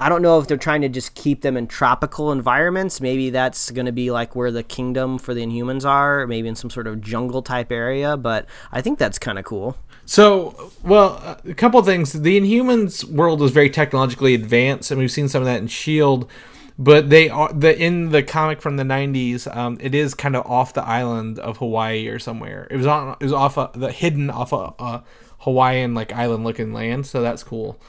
[0.00, 3.00] I don't know if they're trying to just keep them in tropical environments.
[3.00, 6.54] Maybe that's going to be like where the kingdom for the Inhumans are, maybe in
[6.54, 8.16] some sort of jungle type area.
[8.16, 9.76] But I think that's kind of cool.
[10.06, 12.12] So, well, a couple things.
[12.12, 16.30] The Inhumans world is very technologically advanced, and we've seen some of that in Shield.
[16.78, 19.54] But they are the in the comic from the '90s.
[19.54, 22.68] Um, it is kind of off the island of Hawaii or somewhere.
[22.70, 23.16] It was on.
[23.20, 25.02] It was off a, the hidden off a, a
[25.40, 27.04] Hawaiian like island looking land.
[27.04, 27.80] So that's cool.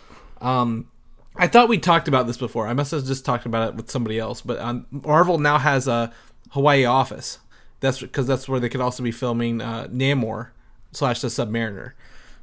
[0.42, 0.88] Um,
[1.40, 2.68] I thought we talked about this before.
[2.68, 4.42] I must have just talked about it with somebody else.
[4.42, 6.12] But um, Marvel now has a
[6.52, 7.40] Hawaii office.
[7.80, 10.50] That's because that's where they could also be filming uh, Namor
[10.92, 11.94] slash the Submariner.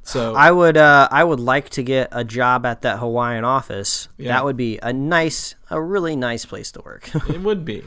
[0.01, 4.07] So I would, uh, I would like to get a job at that Hawaiian office.
[4.17, 4.33] Yeah.
[4.33, 7.09] That would be a nice, a really nice place to work.
[7.29, 7.83] it would be.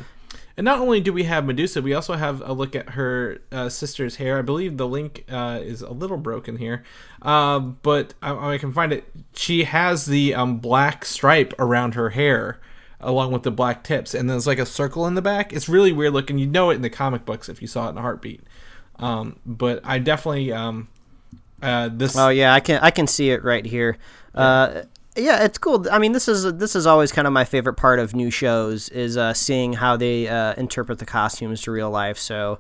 [0.60, 3.70] And not only do we have Medusa, we also have a look at her uh,
[3.70, 4.38] sister's hair.
[4.38, 6.84] I believe the link uh, is a little broken here,
[7.22, 9.10] uh, but I, I can find it.
[9.32, 12.60] She has the um, black stripe around her hair,
[13.00, 15.54] along with the black tips, and there's like a circle in the back.
[15.54, 16.36] It's really weird looking.
[16.36, 18.42] You know it in the comic books if you saw it in a heartbeat.
[18.96, 20.88] Um, but I definitely um,
[21.62, 22.18] uh, this.
[22.18, 23.96] Oh yeah, I can I can see it right here.
[24.34, 24.82] Uh,
[25.16, 25.86] yeah, it's cool.
[25.90, 28.88] I mean, this is this is always kind of my favorite part of new shows
[28.90, 32.16] is uh, seeing how they uh, interpret the costumes to real life.
[32.16, 32.58] So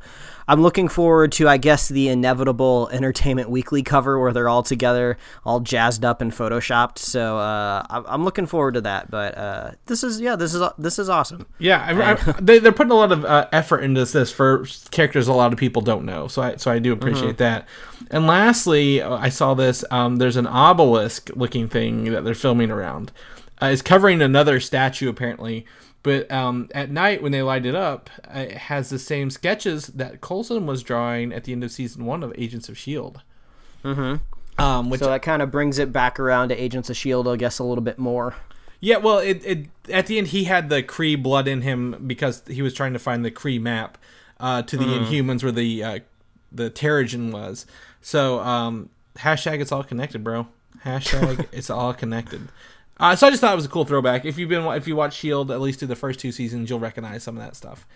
[0.48, 5.16] I'm looking forward to, I guess, the inevitable Entertainment Weekly cover where they're all together,
[5.44, 6.98] all jazzed up and photoshopped.
[6.98, 9.10] So uh, I'm- I'm looking forward to that.
[9.10, 11.46] But uh, this is yeah, this is this is awesome.
[11.58, 15.28] Yeah, I, I, they, they're putting a lot of uh, effort into this for characters
[15.28, 16.28] a lot of people don't know.
[16.28, 17.66] So I so I do appreciate that.
[18.10, 19.84] And lastly, uh, I saw this.
[19.90, 23.12] Um, there's an obelisk looking thing that they're filming around.
[23.62, 25.66] Uh, it's covering another statue apparently.
[26.02, 29.88] But um, at night when they light it up, uh, it has the same sketches
[29.88, 33.22] that Coulson was drawing at the end of season one of Agents of Shield.
[33.84, 34.62] Mm-hmm.
[34.62, 37.36] Um, which So that kind of brings it back around to Agents of Shield, I
[37.36, 38.34] guess, a little bit more.
[38.80, 42.42] Yeah, well, it, it at the end he had the Kree blood in him because
[42.46, 43.98] he was trying to find the Kree map
[44.38, 45.98] uh, to the Inhumans where the uh,
[46.50, 47.66] the Terrigen was.
[48.00, 50.48] So um, hashtag it's all connected, bro.
[50.84, 52.48] Hashtag it's all connected.
[53.00, 54.24] Uh, so I just thought it was a cool throwback.
[54.24, 56.78] If you've been if you watch Shield at least through the first two seasons, you'll
[56.78, 57.86] recognize some of that stuff.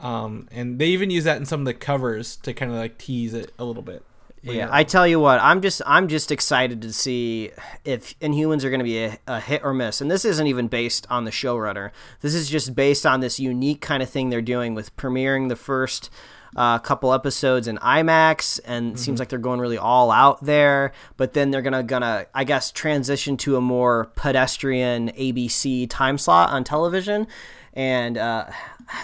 [0.00, 2.98] Um, and they even use that in some of the covers to kind of like
[2.98, 4.04] tease it a little bit.
[4.42, 7.50] Yeah, I tell you what, I'm just I'm just excited to see
[7.84, 10.00] if Inhumans are going to be a, a hit or miss.
[10.00, 11.90] And this isn't even based on the showrunner.
[12.20, 15.56] This is just based on this unique kind of thing they're doing with premiering the
[15.56, 16.10] first
[16.56, 20.44] uh, a couple episodes in IMAX, and it seems like they're going really all out
[20.44, 20.92] there.
[21.16, 26.50] But then they're gonna gonna I guess transition to a more pedestrian ABC time slot
[26.50, 27.26] on television,
[27.74, 28.46] and uh,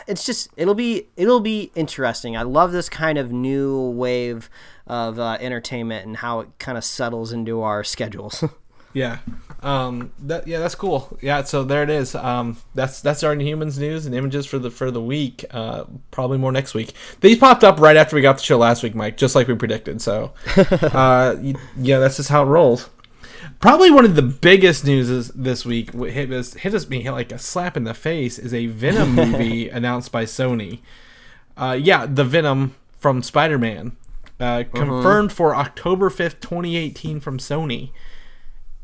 [0.07, 2.37] it's just it'll be it'll be interesting.
[2.37, 4.51] I love this kind of new wave
[4.87, 8.45] of uh, entertainment and how it kind of settles into our schedules.
[8.95, 9.19] Yeah.
[9.61, 11.19] Um that yeah, that's cool.
[11.21, 12.15] Yeah, so there it is.
[12.15, 15.45] Um that's that's our Inhumans news and images for the for the week.
[15.51, 16.95] Uh probably more next week.
[17.21, 19.55] These popped up right after we got the show last week, Mike, just like we
[19.55, 20.01] predicted.
[20.01, 21.37] So uh
[21.77, 22.89] yeah, that's just how it rolls.
[23.61, 27.33] Probably one of the biggest news is this week hit us hit us me like
[27.33, 30.81] a slap in the face is a Venom movie announced by Sony.
[31.57, 33.97] Uh yeah, the Venom from Spider-Man.
[34.41, 37.93] Uh, confirmed for October 5th, 2018 from Sony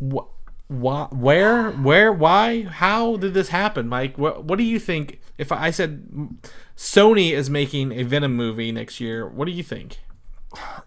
[0.00, 0.28] wh-
[0.68, 4.16] why, where, where, why, how did this happen, Mike?
[4.18, 5.20] What, what do you think?
[5.38, 6.36] If I said
[6.76, 9.98] Sony is making a Venom movie next year, what do you think?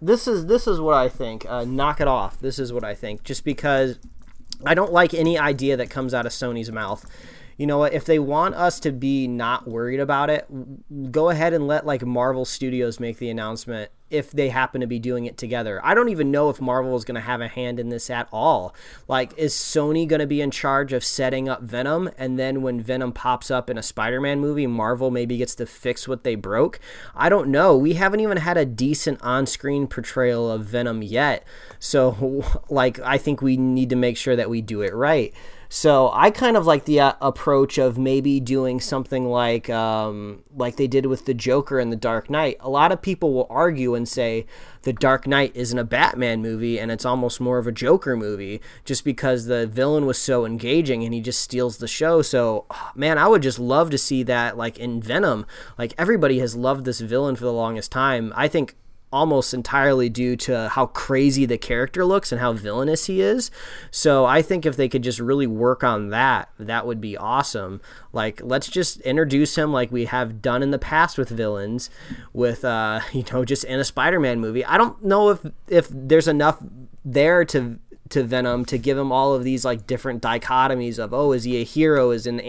[0.02, 1.46] this is this is what I think.
[1.48, 2.40] Uh, knock it off.
[2.40, 3.24] This is what I think.
[3.24, 4.00] Just because
[4.66, 7.06] I don't like any idea that comes out of Sony's mouth.
[7.58, 7.94] You know what?
[7.94, 10.48] If they want us to be not worried about it,
[11.12, 15.00] go ahead and let like Marvel Studios make the announcement if they happen to be
[15.00, 15.82] doing it together.
[15.84, 18.28] I don't even know if Marvel is going to have a hand in this at
[18.32, 18.76] all.
[19.08, 22.12] Like, is Sony going to be in charge of setting up Venom?
[22.18, 25.66] And then when Venom pops up in a Spider Man movie, Marvel maybe gets to
[25.66, 26.80] fix what they broke?
[27.16, 27.76] I don't know.
[27.76, 31.44] We haven't even had a decent on screen portrayal of Venom yet.
[31.80, 35.34] So, like, I think we need to make sure that we do it right.
[35.76, 40.76] So I kind of like the uh, approach of maybe doing something like um, like
[40.76, 42.58] they did with the Joker and the Dark Knight.
[42.60, 44.46] A lot of people will argue and say
[44.84, 48.62] the Dark Knight isn't a Batman movie and it's almost more of a Joker movie
[48.86, 52.22] just because the villain was so engaging and he just steals the show.
[52.22, 55.44] So man, I would just love to see that like in Venom.
[55.76, 58.32] Like everybody has loved this villain for the longest time.
[58.36, 58.76] I think
[59.14, 63.52] almost entirely due to how crazy the character looks and how villainous he is.
[63.92, 67.80] So I think if they could just really work on that, that would be awesome.
[68.12, 71.92] Like let's just introduce him like we have done in the past with villains
[72.34, 74.66] with uh you know just in a Spider-Man movie.
[74.66, 76.58] I don't know if if there's enough
[77.06, 77.80] there to
[78.14, 81.60] to Venom to give him all of these like different dichotomies of oh is he
[81.60, 82.12] a hero?
[82.12, 82.42] Is an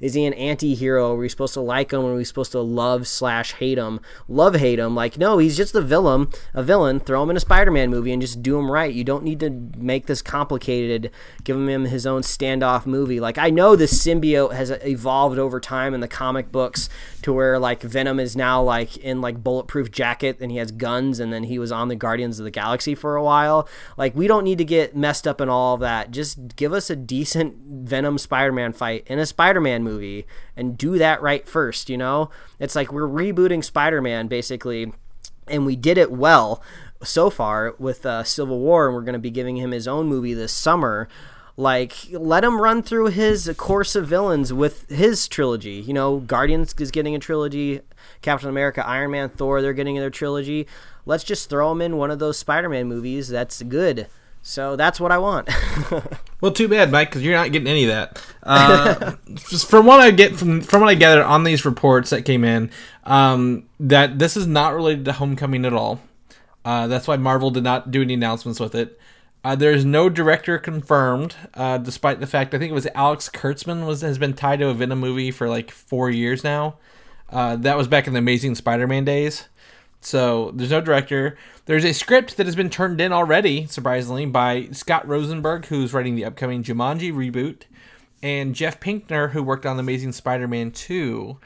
[0.00, 1.12] is he an anti-hero?
[1.12, 2.04] Are we supposed to like him?
[2.04, 4.00] Are we supposed to love slash hate him?
[4.28, 4.94] Love hate him?
[4.94, 7.00] Like no he's just a villain a villain.
[7.00, 8.92] Throw him in a Spider-Man movie and just do him right.
[8.92, 11.10] You don't need to make this complicated.
[11.44, 13.20] Give him his own standoff movie.
[13.20, 16.88] Like I know the symbiote has evolved over time in the comic books
[17.22, 21.20] to where like Venom is now like in like bulletproof jacket and he has guns
[21.20, 23.68] and then he was on the Guardians of the Galaxy for a while.
[23.96, 26.90] Like we don't need to get messed up in all of that just give us
[26.90, 27.56] a decent
[27.88, 32.30] Venom Spider-Man fight in a Spider-Man movie and do that right first you know?
[32.58, 34.92] It's like we're rebooting Spider-Man basically
[35.46, 36.62] and we did it well
[37.02, 40.06] so far with uh, Civil War and we're going to be giving him his own
[40.06, 41.08] movie this summer.
[41.56, 46.18] Like let him run through his course of villains with his trilogy you know?
[46.18, 47.80] Guardians is getting a trilogy
[48.20, 50.66] captain america iron man thor they're getting their trilogy.
[51.04, 54.06] Let's just throw him in one of those spider-man movies that's good
[54.42, 55.48] so that's what i want
[56.42, 58.20] Well, too bad, Mike, because you're not getting any of that.
[58.42, 59.12] Uh,
[59.58, 62.68] from what I get from from what I gathered on these reports that came in,
[63.04, 66.00] um, that this is not related to Homecoming at all.
[66.64, 68.98] Uh, that's why Marvel did not do any announcements with it.
[69.44, 73.86] Uh, there's no director confirmed, uh, despite the fact I think it was Alex Kurtzman
[73.86, 76.74] was has been tied to a Venom movie for like four years now.
[77.30, 79.48] Uh, that was back in the Amazing Spider-Man days.
[80.02, 81.38] So there's no director.
[81.66, 86.16] There's a script that has been turned in already, surprisingly, by Scott Rosenberg, who's writing
[86.16, 87.62] the upcoming Jumanji reboot,
[88.20, 91.38] and Jeff Pinkner, who worked on the Amazing Spider-Man 2.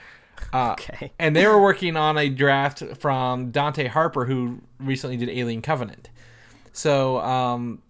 [0.53, 1.13] Uh, Okay.
[1.19, 6.09] and they were working on a draft from Dante Harper, who recently did Alien Covenant.
[6.73, 7.83] So um,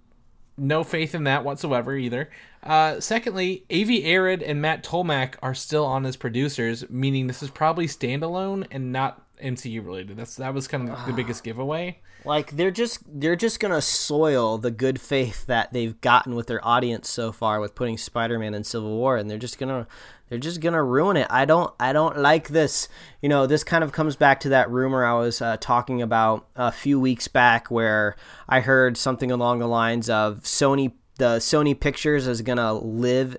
[0.56, 2.30] no faith in that whatsoever either.
[2.62, 7.50] Uh, secondly, Avi Arad and Matt Tolmach are still on as producers, meaning this is
[7.50, 10.16] probably standalone and not MCU related.
[10.16, 11.98] That's that was kind of the biggest giveaway.
[12.24, 16.66] like they're just they're just gonna soil the good faith that they've gotten with their
[16.66, 19.86] audience so far with putting Spider-Man in Civil War, and they're just gonna
[20.28, 21.26] they're just gonna ruin it.
[21.30, 22.88] I don't I don't like this.
[23.22, 26.48] You know, this kind of comes back to that rumor I was uh, talking about
[26.56, 28.16] a few weeks back, where
[28.48, 33.36] I heard something along the lines of Sony the Sony Pictures is gonna live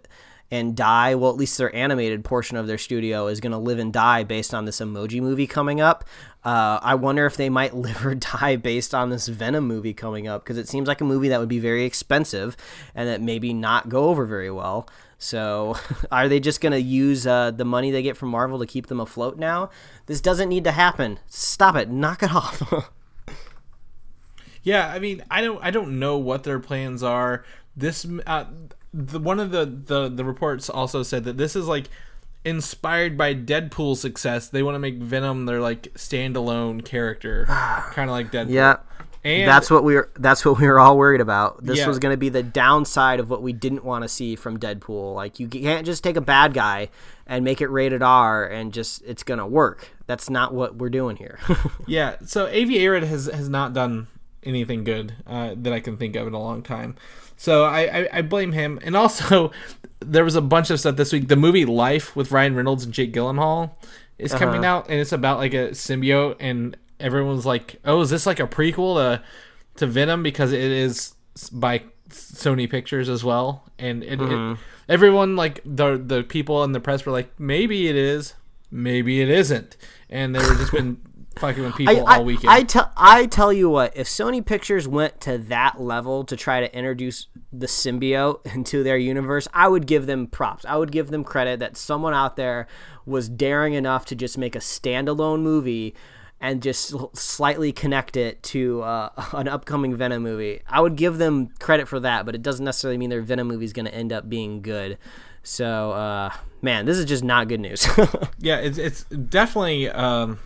[0.50, 1.16] and die.
[1.16, 4.24] Well, at least their animated portion of their studio is going to live and die
[4.24, 6.06] based on this emoji movie coming up.
[6.44, 10.28] Uh, I wonder if they might live or die based on this Venom movie coming
[10.28, 12.56] up because it seems like a movie that would be very expensive
[12.96, 14.88] and that maybe not go over very well.
[15.18, 15.76] So,
[16.12, 18.88] are they just going to use uh, the money they get from Marvel to keep
[18.88, 19.70] them afloat now?
[20.06, 21.20] This doesn't need to happen.
[21.28, 21.90] Stop it.
[21.90, 22.92] Knock it off.
[24.64, 27.46] Yeah, I mean, I don't, I don't know what their plans are.
[27.76, 28.46] This, uh,
[28.98, 31.86] the one of the, the the reports also said that this is like
[32.44, 34.48] inspired by Deadpool's success.
[34.50, 37.46] They want to make Venom their like standalone character,
[37.92, 38.50] kind of like Deadpool.
[38.52, 38.78] yeah.
[39.24, 41.64] and that's what we were that's what we were all worried about.
[41.64, 41.88] This Yeah.
[41.88, 45.14] was going to be the downside of what we didn't want to see from Deadpool.
[45.16, 46.90] Like you can't just take a bad guy
[47.26, 49.90] and make it rated R and just it's going to work.
[50.08, 51.40] That's not what we're doing here.
[51.90, 54.08] Yeah, so Avi Arad has has not done
[54.44, 56.96] anything good uh, that I can think of in a long time.
[57.38, 58.80] So I, I, I blame him.
[58.84, 59.52] And also,
[60.00, 61.28] there was a bunch of stuff this week.
[61.28, 63.72] The movie Life with Ryan Reynolds and Jake Gyllenhaal
[64.18, 64.44] is uh-huh.
[64.46, 68.40] coming out, and it's about like a symbiote, and everyone's like, "Oh, is this like
[68.40, 69.24] a prequel to
[69.78, 71.14] to Venom?" Because it is
[71.52, 74.62] by Sony Pictures as well, and it, it mm-hmm.
[74.90, 78.34] everyone like the the people in the press were like, "Maybe it is,
[78.72, 79.78] maybe it isn't,"
[80.10, 81.00] and they were just been
[81.38, 82.50] fucking with people I, all weekend.
[82.52, 86.60] I, tell I tell you what, if Sony Pictures went to that level to try
[86.60, 90.66] to introduce the symbiote into their universe, I would give them props.
[90.66, 92.68] I would give them credit that someone out there
[93.06, 95.96] was daring enough to just make a standalone movie
[96.40, 100.62] and just slightly connect it to uh, an upcoming Venom movie.
[100.68, 103.66] I would give them credit for that, but it doesn't necessarily mean their Venom movie
[103.66, 104.98] is going to end up being good.
[105.44, 107.88] So, uh, man, this is just not good news.
[108.40, 110.40] yeah, it's it's definitely um,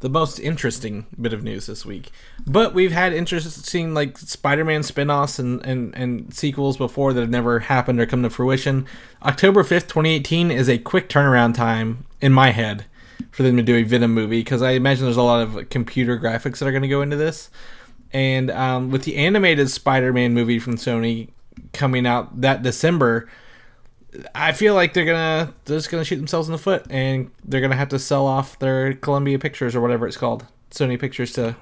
[0.00, 2.10] the most interesting bit of news this week.
[2.46, 7.60] But we've had interesting like Spider-Man spin-offs and, and, and sequels before that have never
[7.60, 8.86] happened or come to fruition.
[9.22, 12.86] October 5th, 2018 is a quick turnaround time in my head
[13.30, 16.18] for them to do a Venom movie because I imagine there's a lot of computer
[16.18, 17.50] graphics that are going to go into this.
[18.12, 21.28] And um, with the animated Spider-Man movie from Sony
[21.72, 23.28] coming out that December,
[24.34, 27.60] I feel like they're gonna they're just gonna shoot themselves in the foot, and they're
[27.60, 31.56] gonna have to sell off their Columbia Pictures or whatever it's called, Sony Pictures to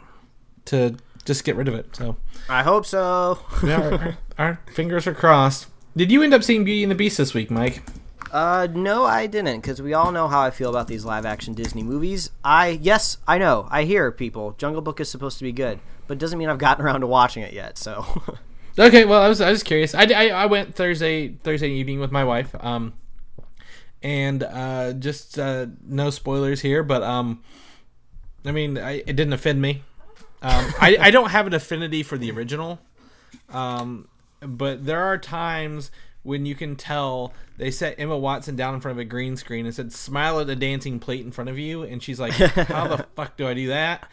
[0.67, 1.95] to just get rid of it.
[1.95, 2.17] So
[2.49, 3.39] I hope so.
[3.65, 5.67] yeah, our, our, our fingers are crossed.
[5.97, 7.83] Did you end up seeing Beauty and the Beast this week, Mike?
[8.31, 11.83] Uh, no, I didn't, because we all know how I feel about these live-action Disney
[11.83, 12.31] movies.
[12.45, 14.55] I yes, I know, I hear people.
[14.59, 17.07] Jungle Book is supposed to be good, but it doesn't mean I've gotten around to
[17.07, 17.79] watching it yet.
[17.79, 18.23] So,
[18.79, 19.95] Okay, well, I was I was curious.
[19.95, 22.55] I, I, I went Thursday Thursday evening with my wife.
[22.61, 22.95] Um,
[24.03, 27.43] and uh, just uh, no spoilers here, but um,
[28.45, 29.83] I mean, I, it didn't offend me.
[30.43, 32.79] Um, I I don't have an affinity for the original.
[33.49, 34.09] Um,
[34.41, 35.91] but there are times
[36.23, 39.67] when you can tell they set Emma Watson down in front of a green screen
[39.67, 42.87] and said, "Smile at a dancing plate in front of you," and she's like, "How
[42.87, 44.09] the fuck do I do that?"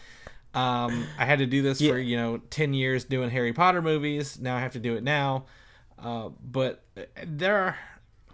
[0.55, 4.39] Um, I had to do this for you know ten years doing Harry Potter movies.
[4.39, 5.45] Now I have to do it now.
[5.99, 6.83] Uh, but
[7.25, 7.77] there are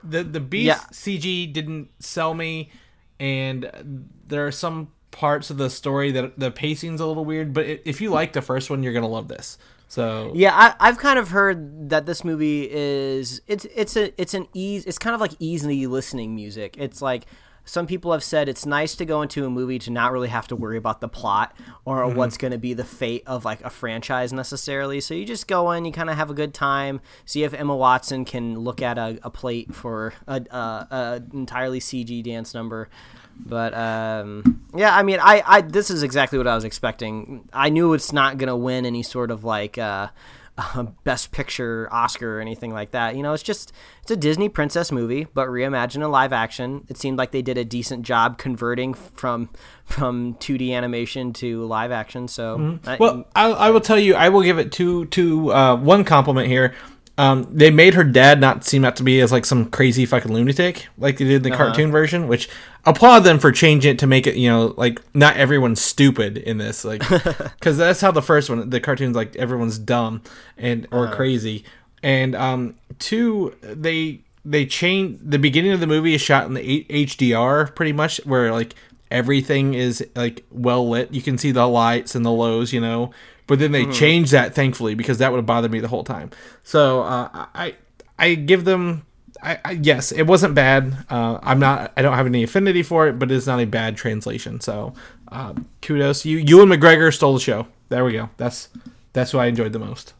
[0.03, 0.77] the the Beast Yeah.
[0.91, 2.71] CG didn't sell me,
[3.19, 7.53] and there are some parts of the story that the pacing's a little weird.
[7.53, 9.57] But if you like the first one, you're gonna love this.
[9.87, 14.33] So yeah, I, I've kind of heard that this movie is it's it's a it's
[14.33, 14.85] an ease.
[14.85, 16.77] It's kind of like easily listening music.
[16.77, 17.25] It's like
[17.65, 20.47] some people have said it's nice to go into a movie to not really have
[20.47, 23.69] to worry about the plot or what's going to be the fate of like a
[23.69, 24.99] franchise necessarily.
[24.99, 27.75] So you just go in, you kind of have a good time, see if Emma
[27.75, 32.89] Watson can look at a, a plate for a, a, a entirely CG dance number.
[33.37, 37.47] But um, yeah, I mean, I, I this is exactly what I was expecting.
[37.53, 40.09] I knew it's not going to win any sort of like uh,
[40.57, 43.15] uh, best picture Oscar or anything like that.
[43.15, 46.85] You know, it's just it's a Disney princess movie, but reimagined in live action.
[46.89, 49.49] It seemed like they did a decent job converting from
[49.85, 52.27] from 2D animation to live action.
[52.27, 55.75] So, I- Well, I, I will tell you, I will give it two, two, uh,
[55.75, 56.73] one compliment here.
[57.17, 60.33] Um, they made her dad not seem out to be as like some crazy fucking
[60.33, 62.49] lunatic like they did in the cartoon version, which
[62.85, 66.57] applaud them for changing it to make it, you know, like not everyone's stupid in
[66.57, 70.21] this, like because that's how the first one, the cartoon's like everyone's dumb
[70.57, 71.63] and or crazy,
[72.01, 76.85] and um, two, they they change the beginning of the movie is shot in the
[76.89, 78.73] HDR pretty much where like
[79.11, 81.13] everything is like well lit.
[81.13, 83.11] You can see the lights and the lows, you know.
[83.51, 86.31] But then they changed that thankfully because that would have bothered me the whole time.
[86.63, 87.75] So uh, I
[88.17, 89.05] I give them
[89.43, 90.95] I, I yes it wasn't bad.
[91.09, 93.97] Uh, I'm not I don't have any affinity for it, but it's not a bad
[93.97, 94.61] translation.
[94.61, 94.93] So
[95.27, 96.37] um, kudos you.
[96.37, 97.67] Ewan McGregor stole the show.
[97.89, 98.29] There we go.
[98.37, 98.69] That's
[99.11, 100.13] that's what I enjoyed the most.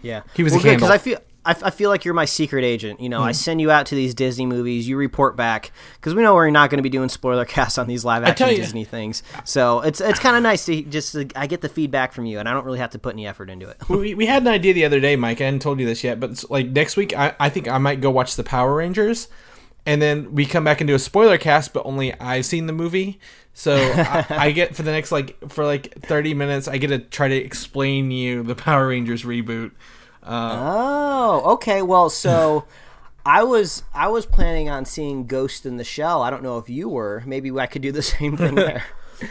[0.00, 0.90] Yeah, He was well, a good because.
[0.90, 1.18] I feel
[1.48, 3.00] I, I feel like you're my secret agent.
[3.00, 3.24] You know, Hmm.
[3.28, 6.50] I send you out to these Disney movies, you report back because we know we're
[6.50, 9.22] not going to be doing spoiler casts on these live action Disney things.
[9.44, 12.48] So it's it's kind of nice to just I get the feedback from you, and
[12.48, 13.76] I don't really have to put any effort into it.
[13.88, 15.40] we, we had an idea the other day, Mike.
[15.40, 18.00] I hadn't told you this yet, but like next week, I, I think I might
[18.00, 19.28] go watch the Power Rangers,
[19.86, 21.72] and then we come back and do a spoiler cast.
[21.72, 23.18] But only I've seen the movie,
[23.54, 26.98] so I, I get for the next like for like thirty minutes, I get to
[26.98, 29.72] try to explain you the Power Rangers reboot.
[30.28, 31.82] Oh, okay.
[31.82, 32.64] Well, so
[33.26, 36.22] I was I was planning on seeing Ghost in the Shell.
[36.22, 37.22] I don't know if you were.
[37.26, 38.84] Maybe I could do the same thing there.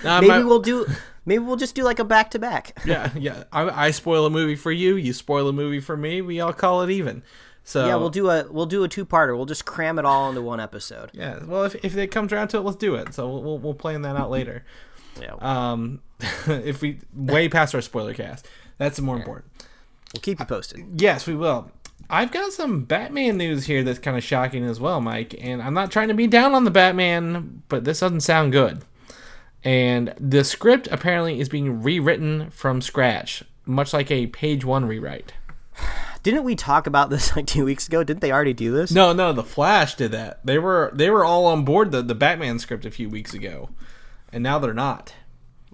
[0.03, 0.85] Uh, maybe my- we'll do.
[1.25, 2.77] Maybe we'll just do like a back to back.
[2.85, 3.43] yeah, yeah.
[3.51, 6.21] I, I spoil a movie for you, you spoil a movie for me.
[6.21, 7.21] We all call it even.
[7.65, 9.35] So Yeah, we'll do a we'll do a two parter.
[9.35, 11.09] We'll just cram it all into one episode.
[11.13, 13.13] Yeah, well, if, if it comes around to it, let's do it.
[13.13, 14.63] So we'll, we'll, we'll plan that out later.
[15.21, 15.99] Yeah, Um,
[16.47, 19.51] if we way past our spoiler cast, that's more important.
[20.13, 21.01] We'll keep you posted.
[21.01, 21.71] Yes, we will.
[22.09, 25.35] I've got some Batman news here that's kind of shocking as well, Mike.
[25.39, 28.83] And I'm not trying to be down on the Batman, but this doesn't sound good.
[29.63, 35.33] And the script apparently is being rewritten from scratch, much like a page one rewrite.
[36.23, 38.03] Didn't we talk about this like two weeks ago?
[38.03, 38.91] Didn't they already do this?
[38.91, 40.45] No, no, the Flash did that.
[40.45, 43.69] They were they were all on board the the Batman script a few weeks ago,
[44.31, 45.13] and now they're not.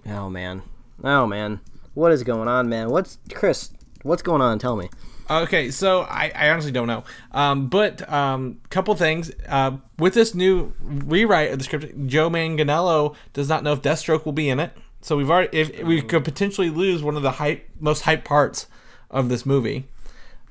[0.06, 0.62] Oh man.
[1.02, 1.60] Oh man.
[1.94, 2.90] What is going on, man?
[2.90, 3.70] What's Chris?
[4.04, 4.58] What's going on?
[4.58, 4.90] Tell me.
[5.30, 7.04] Okay, so I, I honestly don't know.
[7.32, 9.32] Um, but um, couple things.
[9.48, 14.26] Uh, with this new rewrite of the script, Joe Manganiello does not know if Deathstroke
[14.26, 14.72] will be in it.
[15.00, 18.66] So we've already if we could potentially lose one of the hype most hype parts
[19.10, 19.86] of this movie.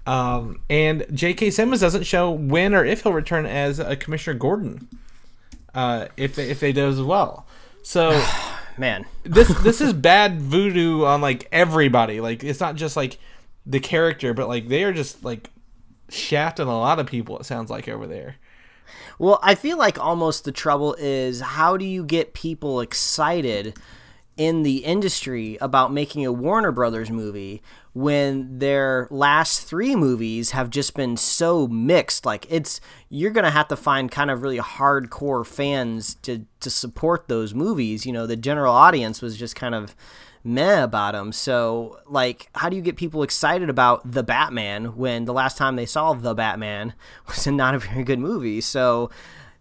[0.07, 1.51] Um, and J.K.
[1.51, 4.89] Simmons doesn't show when or if he'll return as uh, Commissioner Gordon.
[5.75, 7.45] Uh, if they, if they do as well.
[7.83, 8.19] So
[8.77, 9.05] Man.
[9.23, 12.19] this this is bad voodoo on like everybody.
[12.19, 13.19] Like it's not just like
[13.65, 15.49] the character, but like they are just like
[16.09, 17.39] shafting a lot of people.
[17.39, 18.35] It sounds like over there.
[19.19, 23.77] Well, I feel like almost the trouble is how do you get people excited
[24.35, 27.61] in the industry about making a Warner Brothers movie
[27.93, 32.25] when their last three movies have just been so mixed?
[32.25, 37.27] Like it's you're gonna have to find kind of really hardcore fans to to support
[37.27, 38.05] those movies.
[38.05, 39.95] You know, the general audience was just kind of
[40.43, 41.31] meh about them.
[41.31, 45.75] So, like, how do you get people excited about the Batman when the last time
[45.75, 46.93] they saw the Batman
[47.27, 48.61] was not a very good movie?
[48.61, 49.09] So,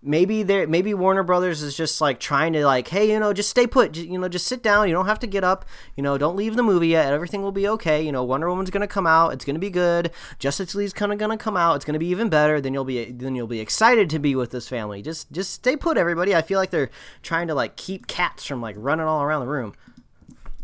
[0.03, 3.51] maybe there, maybe Warner Brothers is just like trying to like, hey, you know, just
[3.51, 4.89] stay put, J- you know, just sit down.
[4.89, 5.65] You don't have to get up.
[5.97, 7.13] You know, don't leave the movie yet.
[7.13, 8.03] Everything will be okay.
[8.03, 9.33] You know, Wonder Woman's gonna come out.
[9.33, 10.11] It's gonna be good.
[10.39, 11.77] Justice League's kind of gonna come out.
[11.77, 12.61] It's gonna be even better.
[12.61, 15.03] Then you'll be then you'll be excited to be with this family.
[15.03, 16.35] Just just stay put, everybody.
[16.35, 16.91] I feel like they're
[17.23, 19.75] trying to like keep cats from like running all around the room.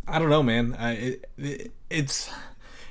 [0.09, 0.76] I don't know, man.
[0.78, 2.30] I, it, it, it's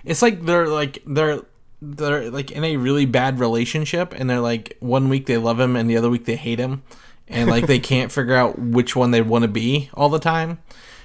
[0.03, 1.41] it's like they're like they're
[1.81, 5.75] they're like in a really bad relationship, and they're like one week they love him,
[5.75, 6.83] and the other week they hate him,
[7.27, 10.59] and like they can't figure out which one they want to be all the time.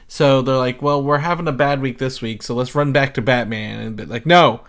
[0.09, 3.15] So they're like, well, we're having a bad week this week, so let's run back
[3.15, 4.61] to Batman, and like, no.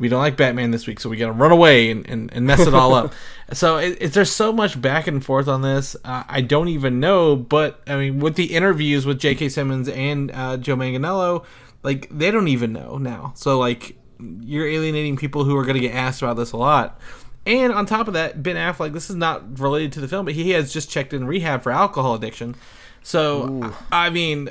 [0.00, 2.60] We don't like Batman this week, so we gotta run away and, and, and mess
[2.60, 3.12] it all up.
[3.52, 5.94] so it, it, there's so much back and forth on this.
[6.02, 9.50] Uh, I don't even know, but I mean, with the interviews with J.K.
[9.50, 11.44] Simmons and uh, Joe Manganiello,
[11.82, 13.34] like they don't even know now.
[13.36, 13.94] So like
[14.40, 16.98] you're alienating people who are gonna get asked about this a lot.
[17.44, 20.32] And on top of that, Ben Affleck, this is not related to the film, but
[20.32, 22.54] he has just checked in rehab for alcohol addiction.
[23.02, 24.48] So I mean,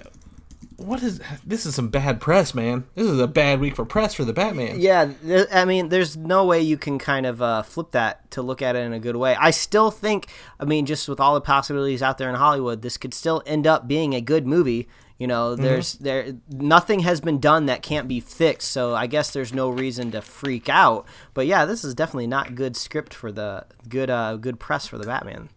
[0.80, 1.65] what is this?
[1.65, 2.86] Is some bad press, man.
[2.95, 4.80] This is a bad week for press for the Batman.
[4.80, 8.41] Yeah, there, I mean, there's no way you can kind of uh, flip that to
[8.41, 9.36] look at it in a good way.
[9.36, 10.27] I still think,
[10.59, 13.67] I mean, just with all the possibilities out there in Hollywood, this could still end
[13.67, 14.88] up being a good movie.
[15.17, 19.32] You know, there's there nothing has been done that can't be fixed, so I guess
[19.32, 21.05] there's no reason to freak out.
[21.34, 24.97] But yeah, this is definitely not good script for the good uh, good press for
[24.97, 25.49] the Batman.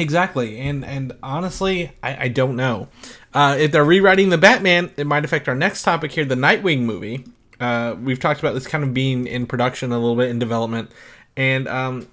[0.00, 2.88] Exactly, and and honestly, I, I don't know
[3.34, 4.90] uh, if they're rewriting the Batman.
[4.96, 7.26] It might affect our next topic here, the Nightwing movie.
[7.60, 10.90] Uh, we've talked about this kind of being in production a little bit in development,
[11.36, 12.08] and um,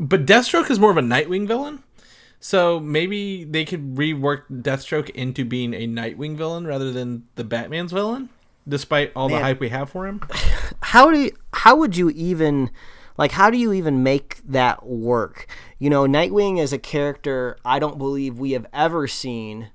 [0.00, 1.84] but Deathstroke is more of a Nightwing villain.
[2.40, 7.92] So maybe they could rework Deathstroke into being a Nightwing villain rather than the Batman's
[7.92, 8.28] villain,
[8.66, 10.20] despite all the hype we have for him.
[10.82, 12.70] how do you, how would you even
[13.16, 15.46] like how do you even make that work?
[15.78, 19.70] You know nightwing is a character i don't believe we have ever seen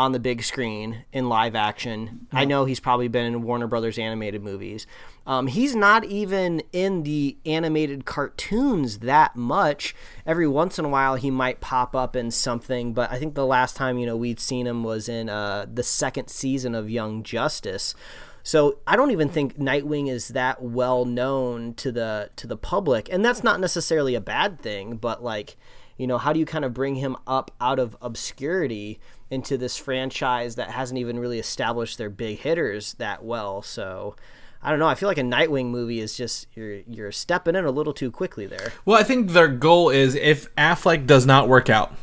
[0.00, 2.26] on the big screen in live action.
[2.32, 4.86] I know he's probably been in warner brothers animated movies.
[5.26, 9.94] Um, he's not even in the animated cartoons that much.
[10.24, 13.44] Every once in a while he might pop up in something but i think the
[13.44, 17.22] last time you know we'd seen him was in uh, the second season of young
[17.22, 17.94] justice
[18.42, 23.08] So I don't even think Nightwing is that well known to the to the public,
[23.12, 24.96] and that's not necessarily a bad thing.
[24.96, 25.56] But like,
[25.96, 28.98] you know, how do you kind of bring him up out of obscurity
[29.30, 33.62] into this franchise that hasn't even really established their big hitters that well?
[33.62, 34.16] So.
[34.62, 34.88] I don't know.
[34.88, 38.10] I feel like a Nightwing movie is just you're you're stepping in a little too
[38.10, 38.74] quickly there.
[38.84, 41.94] Well, I think their goal is if Affleck does not work out,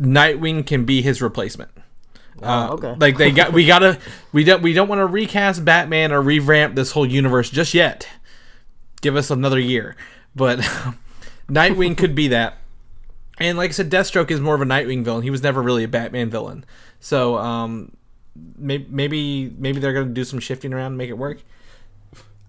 [0.00, 1.70] Nightwing can be his replacement.
[2.42, 2.94] Uh, Oh, okay.
[2.98, 3.98] Like they got, we gotta,
[4.32, 8.08] we don't, we don't want to recast Batman or revamp this whole universe just yet.
[9.00, 9.96] Give us another year,
[10.34, 10.58] but
[11.48, 12.58] Nightwing could be that.
[13.38, 15.22] And like I said, Deathstroke is more of a Nightwing villain.
[15.22, 16.64] He was never really a Batman villain.
[17.00, 17.96] So um,
[18.56, 21.42] maybe, maybe, maybe they're gonna do some shifting around and make it work.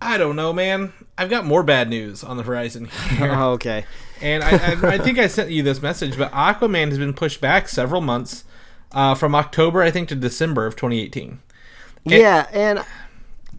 [0.02, 0.94] I don't know, man.
[1.18, 3.32] I've got more bad news on the horizon here.
[3.34, 3.86] Oh, okay.
[4.22, 7.42] And I, I, I think I sent you this message, but Aquaman has been pushed
[7.42, 8.46] back several months,
[8.92, 11.40] uh, from October I think to December of 2018.
[12.06, 12.84] Yeah, and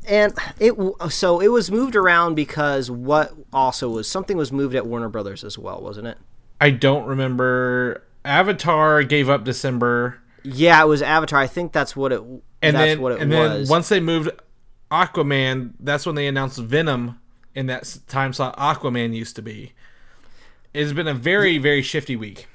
[0.08, 0.74] and it
[1.10, 5.44] so it was moved around because what also was something was moved at Warner Brothers
[5.44, 6.18] as well, wasn't it?
[6.60, 8.02] I don't remember.
[8.24, 11.38] Avatar gave up December, Yeah, it was Avatar.
[11.38, 12.20] I think that's what it.
[12.20, 13.68] and that's then what it and was.
[13.68, 14.30] then once they moved
[14.90, 17.18] Aquaman, that's when they announced Venom
[17.54, 19.72] in that time slot Aquaman used to be.
[20.74, 22.46] It's been a very very shifty week.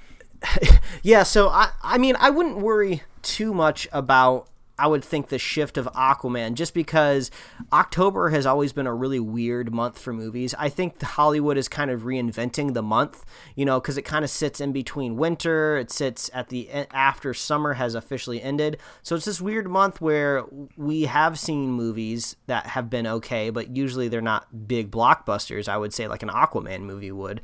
[1.04, 4.48] Yeah, so I I mean I wouldn't worry too much about
[4.78, 7.32] I would think the shift of Aquaman just because
[7.72, 10.54] October has always been a really weird month for movies.
[10.58, 13.24] I think Hollywood is kind of reinventing the month,
[13.56, 17.34] you know, cuz it kind of sits in between winter, it sits at the after
[17.34, 18.78] summer has officially ended.
[19.04, 20.44] So it's this weird month where
[20.76, 25.78] we have seen movies that have been okay, but usually they're not big blockbusters, I
[25.78, 27.42] would say like an Aquaman movie would.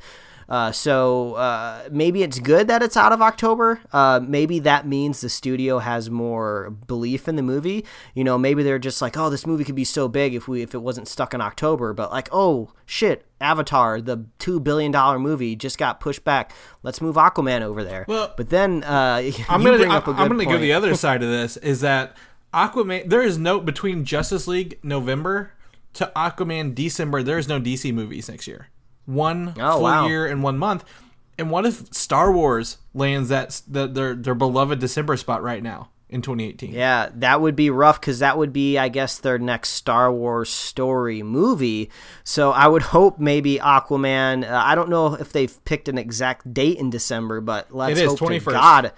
[0.48, 3.80] Uh, so uh, maybe it's good that it's out of October.
[3.92, 7.84] Uh, maybe that means the studio has more belief in the movie.
[8.14, 10.62] You know, maybe they're just like, oh, this movie could be so big if we
[10.62, 11.92] if it wasn't stuck in October.
[11.92, 16.52] But like, oh shit, Avatar, the two billion dollar movie, just got pushed back.
[16.82, 18.04] Let's move Aquaman over there.
[18.08, 20.94] Well, but then uh, I'm gonna bring I, up a I'm gonna go the other
[20.96, 22.16] side of this is that
[22.54, 25.52] Aquaman there is no between Justice League November
[25.94, 28.68] to Aquaman December there is no DC movies next year.
[29.06, 30.06] One Oh, full wow.
[30.06, 30.84] year and one month.
[31.38, 35.88] And what if Star Wars lands that the, their their beloved December spot right now
[36.12, 36.72] in 2018?
[36.72, 40.50] Yeah, that would be rough because that would be, I guess, their next Star Wars
[40.50, 41.90] story movie.
[42.24, 44.48] So I would hope maybe Aquaman.
[44.48, 48.18] Uh, I don't know if they've picked an exact date in December, but let's hope
[48.18, 48.92] to God.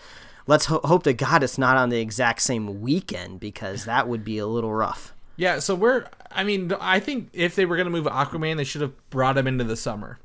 [0.46, 4.24] Let's ho- hope to God it's not on the exact same weekend because that would
[4.24, 5.14] be a little rough.
[5.36, 6.06] Yeah, so we're.
[6.30, 9.38] I mean, I think if they were going to move Aquaman, they should have brought
[9.38, 10.18] him into the summer,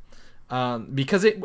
[0.49, 1.41] um, because it.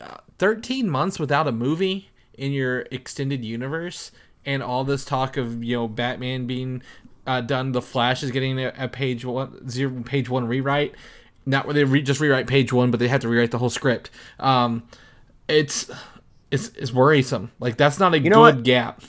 [0.00, 4.10] Uh, Thirteen months without a movie in your extended universe,
[4.44, 6.82] and all this talk of you know Batman being
[7.26, 10.94] uh, done, the Flash is getting a, a page one zero page one rewrite.
[11.46, 13.70] Not where they re- just rewrite page one, but they have to rewrite the whole
[13.70, 14.10] script.
[14.38, 14.84] Um,
[15.48, 15.90] it's
[16.50, 17.50] it's it's worrisome.
[17.58, 18.62] Like that's not a know good what?
[18.62, 19.02] gap.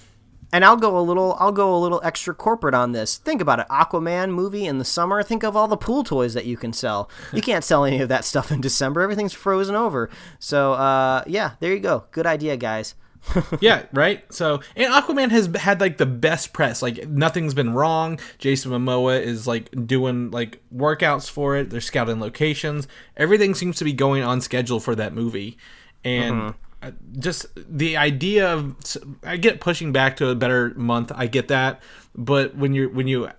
[0.54, 3.18] And I'll go a little I'll go a little extra corporate on this.
[3.18, 3.68] Think about it.
[3.70, 5.24] Aquaman movie in the summer.
[5.24, 7.10] Think of all the pool toys that you can sell.
[7.32, 9.02] You can't sell any of that stuff in December.
[9.02, 10.10] Everything's frozen over.
[10.40, 12.04] So uh, yeah, there you go.
[12.12, 12.96] Good idea, guys.
[13.62, 14.24] yeah, right.
[14.34, 16.82] So, and Aquaman has had like the best press.
[16.82, 18.20] Like nothing's been wrong.
[18.40, 21.70] Jason Momoa is like doing like workouts for it.
[21.70, 22.88] They're scouting locations.
[23.16, 25.58] Everything seems to be going on schedule for that movie,
[26.04, 28.76] and uh, just the idea of
[29.24, 31.12] I get pushing back to a better month.
[31.16, 31.82] I get that,
[32.16, 33.30] but when you when you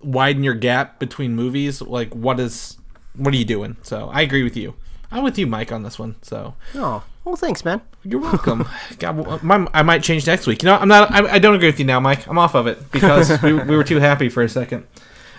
[0.00, 2.76] widen your gap between movies, like what is
[3.14, 3.76] what are you doing?
[3.82, 4.74] So I agree with you.
[5.10, 6.16] I'm with you, Mike, on this one.
[6.22, 7.80] So Oh, well, thanks, man.
[8.04, 8.68] you're welcome.
[8.98, 10.62] God, well, my, I might change next week.
[10.62, 11.10] You know, I'm not.
[11.10, 12.26] I, I don't agree with you now, Mike.
[12.26, 14.86] I'm off of it because we, we were too happy for a second.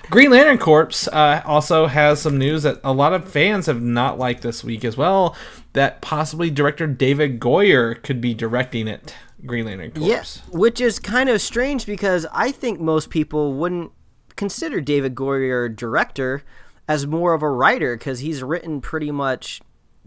[0.10, 4.18] Green Lantern Corps uh, also has some news that a lot of fans have not
[4.18, 5.36] liked this week as well.
[5.74, 9.14] That possibly director David Goyer could be directing it.
[9.46, 10.08] Green Lantern Corps.
[10.08, 13.92] Yes, which is kind of strange because I think most people wouldn't
[14.36, 16.44] consider David Goyer director
[16.90, 19.62] as more of a writer because he's written pretty much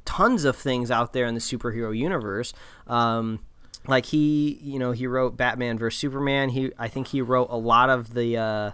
[0.05, 2.53] tons of things out there in the superhero universe.
[2.87, 3.39] Um,
[3.87, 6.51] like he, you know, he wrote Batman vs Superman.
[6.51, 8.71] He, I think he wrote a lot of the uh,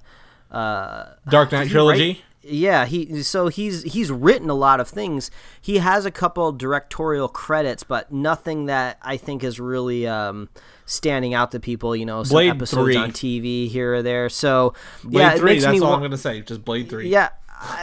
[0.55, 2.09] uh, Dark Knight trilogy.
[2.09, 5.31] write- yeah, he so he's he's written a lot of things.
[5.61, 10.49] He has a couple directorial credits, but nothing that I think is really um,
[10.87, 11.95] standing out to people.
[11.97, 12.97] You know, some Blade episodes 3.
[12.97, 14.29] on TV here or there.
[14.31, 14.73] So
[15.05, 15.51] Blade yeah, it Three.
[15.53, 16.41] makes That's me all wa- I'm gonna say.
[16.41, 17.09] Just Blade Three.
[17.11, 17.31] yeah,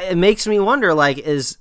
[0.02, 0.94] it makes me wonder.
[0.94, 1.58] Like, is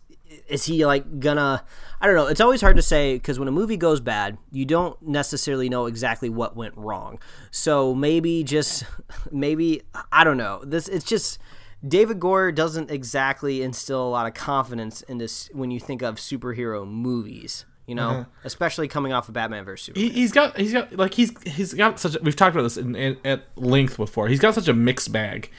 [0.48, 1.64] is he like gonna?
[2.00, 2.26] I don't know.
[2.26, 5.86] It's always hard to say because when a movie goes bad, you don't necessarily know
[5.86, 7.18] exactly what went wrong.
[7.50, 8.84] So maybe just
[9.32, 10.62] maybe I don't know.
[10.64, 11.38] This it's just.
[11.86, 16.14] David Goyer doesn't exactly instill a lot of confidence in this when you think of
[16.14, 18.24] superhero movies you know, uh-huh.
[18.44, 20.10] especially coming off of Batman vs Superman.
[20.10, 22.16] He, has got he's got like he's he's got such.
[22.16, 24.28] A, we've talked about this in, in, at length before.
[24.28, 25.50] He's got such a mixed bag,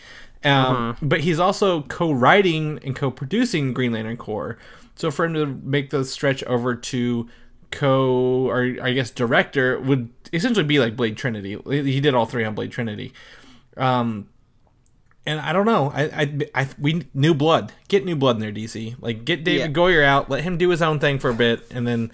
[0.43, 1.07] um, mm-hmm.
[1.07, 4.57] but he's also co-writing and co-producing Green Lantern Corps.
[4.95, 7.29] So for him to make the stretch over to
[7.71, 11.57] co or I guess director would essentially be like Blade Trinity.
[11.69, 13.13] He did all three on Blade Trinity.
[13.77, 14.29] Um,
[15.25, 15.91] and I don't know.
[15.93, 17.73] I, I, I, we new blood.
[17.87, 18.95] Get new blood in there, DC.
[19.01, 19.83] Like get David yeah.
[19.83, 20.29] Goyer out.
[20.29, 22.11] Let him do his own thing for a bit, and then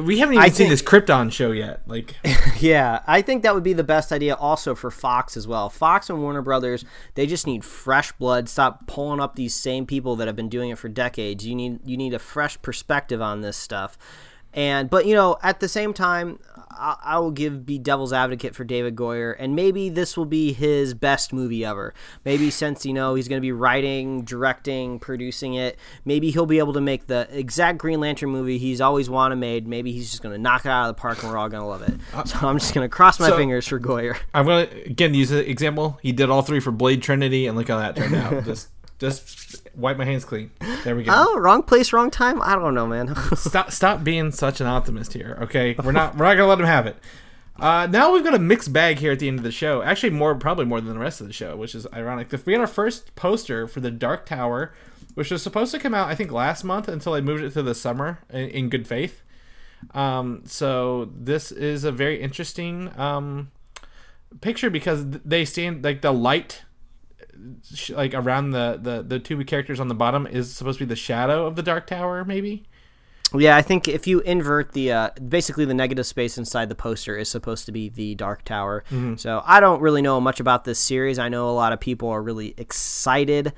[0.00, 1.82] we haven't even I seen think, this Krypton show yet.
[1.86, 2.16] Like,
[2.60, 4.34] yeah, I think that would be the best idea.
[4.34, 5.68] Also for Fox as well.
[5.68, 6.84] Fox and Warner Brothers,
[7.14, 8.48] they just need fresh blood.
[8.48, 11.46] Stop pulling up these same people that have been doing it for decades.
[11.46, 13.98] You need you need a fresh perspective on this stuff.
[14.54, 16.38] And but you know, at the same time,
[16.70, 20.52] I, I, will give be devil's advocate for David Goyer, and maybe this will be
[20.52, 21.94] his best movie ever.
[22.24, 26.58] Maybe since you know he's going to be writing, directing, producing it, maybe he'll be
[26.58, 29.66] able to make the exact Green Lantern movie he's always wanted made.
[29.66, 31.62] Maybe he's just going to knock it out of the park, and we're all going
[31.62, 31.94] to love it.
[32.12, 34.16] Uh, so I'm just going to cross my so, fingers for Goyer.
[34.34, 35.98] I'm going to again use an example.
[36.02, 38.44] He did all three for Blade Trinity, and look how that turned out.
[38.44, 38.68] just
[39.02, 40.52] just wipe my hands clean.
[40.84, 41.12] There we go.
[41.12, 42.40] Oh, wrong place, wrong time.
[42.40, 43.16] I don't know, man.
[43.36, 45.36] stop, stop being such an optimist here.
[45.42, 46.96] Okay, we're not, we're not gonna let him have it.
[47.58, 49.82] Uh, now we've got a mixed bag here at the end of the show.
[49.82, 52.30] Actually, more probably more than the rest of the show, which is ironic.
[52.46, 54.72] We had our first poster for the Dark Tower,
[55.14, 57.62] which was supposed to come out I think last month until I moved it to
[57.62, 59.22] the summer in, in good faith.
[59.94, 63.50] Um, so this is a very interesting um,
[64.40, 66.62] picture because they stand like the light
[67.90, 70.96] like around the, the the two characters on the bottom is supposed to be the
[70.96, 72.64] shadow of the dark tower maybe?
[73.34, 77.16] Yeah i think if you invert the uh, basically the negative space inside the poster
[77.16, 78.84] is supposed to be the dark tower.
[78.90, 79.16] Mm-hmm.
[79.16, 81.18] so i don't really know much about this series.
[81.18, 83.52] I know a lot of people are really excited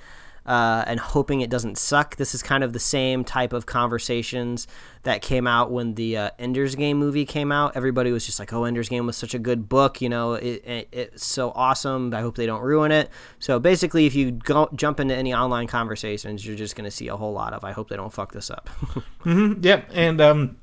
[0.47, 2.17] uh, and hoping it doesn't suck.
[2.17, 4.67] This is kind of the same type of conversations
[5.05, 7.77] that came out when the uh, Ender's Game movie came out.
[7.77, 10.03] Everybody was just like, "Oh, Ender's Game was such a good book.
[10.03, 12.13] You know, it, it, it's so awesome.
[12.15, 15.67] I hope they don't ruin it." So basically, if you go, jump into any online
[15.67, 17.65] conversations, you're just going to see a whole lot of.
[17.65, 18.69] I hope they don't fuck this up.
[19.25, 19.63] mm-hmm.
[19.63, 20.57] Yep, and um,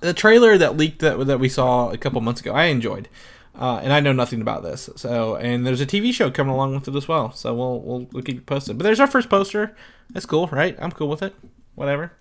[0.00, 3.08] the trailer that leaked that that we saw a couple months ago, I enjoyed.
[3.56, 4.90] Uh, and I know nothing about this.
[4.96, 7.32] So, and there's a TV show coming along with it as well.
[7.32, 8.78] So we'll we'll, we'll keep you posted.
[8.78, 9.76] But there's our first poster.
[10.10, 10.76] That's cool, right?
[10.80, 11.34] I'm cool with it.
[11.74, 12.12] Whatever.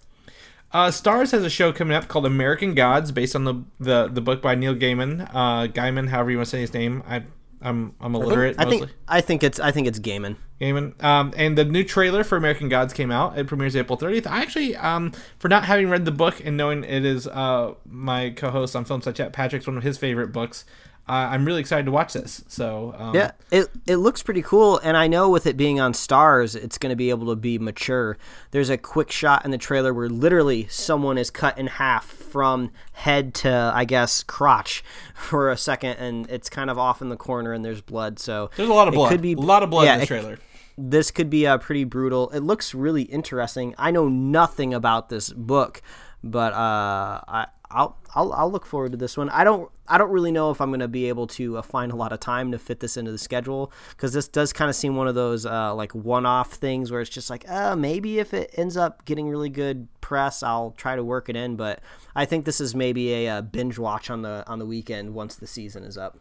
[0.72, 4.22] Uh, Starz has a show coming up called American Gods, based on the the, the
[4.22, 5.30] book by Neil Gaiman.
[5.34, 7.04] Uh, Gaiman, however you want to say his name.
[7.08, 7.24] I
[7.64, 8.58] I'm I'm illiterate.
[8.60, 10.36] I think, I think I think it's I think it's Gaiman.
[10.60, 11.02] Gaiman.
[11.04, 13.38] Um, and the new trailer for American Gods came out.
[13.38, 14.28] It premieres April 30th.
[14.28, 18.32] I actually, um, for not having read the book and knowing it is uh my
[18.32, 20.66] co-host on Film Chat, Patrick's one of his favorite books
[21.08, 22.46] uh, I'm really excited to watch this.
[22.48, 25.92] So um, yeah, it it looks pretty cool, and I know with it being on
[25.92, 28.18] Starz, it's going to be able to be mature.
[28.52, 32.72] There's a quick shot in the trailer where literally someone is cut in half from
[32.94, 34.82] head to I guess crotch
[35.14, 38.18] for a second, and it's kind of off in the corner, and there's blood.
[38.18, 39.10] So there's a lot of blood.
[39.10, 40.34] Could be a lot of blood yeah, in the trailer.
[40.34, 40.40] It,
[40.78, 42.30] this could be a uh, pretty brutal.
[42.30, 43.76] It looks really interesting.
[43.78, 45.82] I know nothing about this book,
[46.24, 49.30] but uh, I I'll, I'll I'll look forward to this one.
[49.30, 51.92] I don't I don't really know if I'm going to be able to uh, find
[51.92, 54.76] a lot of time to fit this into the schedule because this does kind of
[54.76, 58.34] seem one of those uh, like one-off things where it's just like uh, maybe if
[58.34, 61.56] it ends up getting really good press, I'll try to work it in.
[61.56, 61.82] But
[62.16, 65.14] I think this is maybe a, a uh, binge watch on the on the weekend
[65.14, 66.18] once the season is up.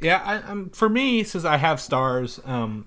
[0.00, 2.86] Yeah, I, um, for me, since I have Starz um,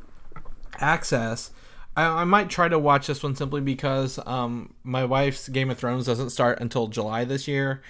[0.79, 1.51] access.
[1.95, 5.77] I, I, might try to watch this one simply because um, my wife's Game of
[5.77, 7.81] Thrones doesn't start until July this year,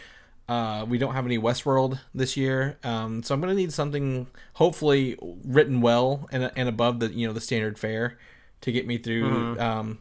[0.50, 4.26] uh, we don't have any Westworld this year, um, so I'm going to need something
[4.54, 8.18] hopefully written well and, and above the you know the standard fare
[8.62, 9.62] to get me through mm-hmm.
[9.62, 10.00] um,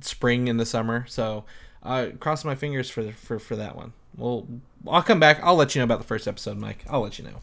[0.00, 1.04] spring and the summer.
[1.08, 1.44] So
[1.82, 3.92] uh, cross my fingers for for for that one.
[4.16, 4.46] Well,
[4.88, 5.40] I'll come back.
[5.42, 6.84] I'll let you know about the first episode, Mike.
[6.88, 7.42] I'll let you know.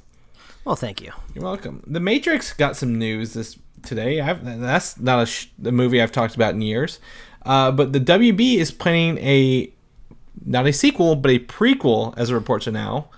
[0.66, 1.12] Well, thank you.
[1.36, 1.84] You're welcome.
[1.86, 4.20] The Matrix got some news this today.
[4.20, 7.00] I've, that's not a, sh- a, movie I've talked about in years.
[7.46, 9.72] Uh, but the WB is planning a
[10.46, 13.10] not a sequel, but a prequel, as it reports are now,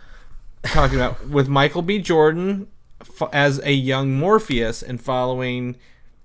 [0.63, 1.99] talking about with Michael B.
[1.99, 2.67] Jordan
[3.32, 5.78] as a young Morpheus and following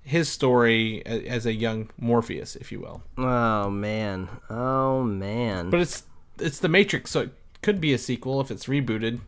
[0.02, 3.02] his story as a young Morpheus, if you will.
[3.16, 5.70] Oh man, oh man!
[5.70, 6.04] But it's
[6.38, 7.30] it's the Matrix, so it
[7.62, 9.20] could be a sequel if it's rebooted.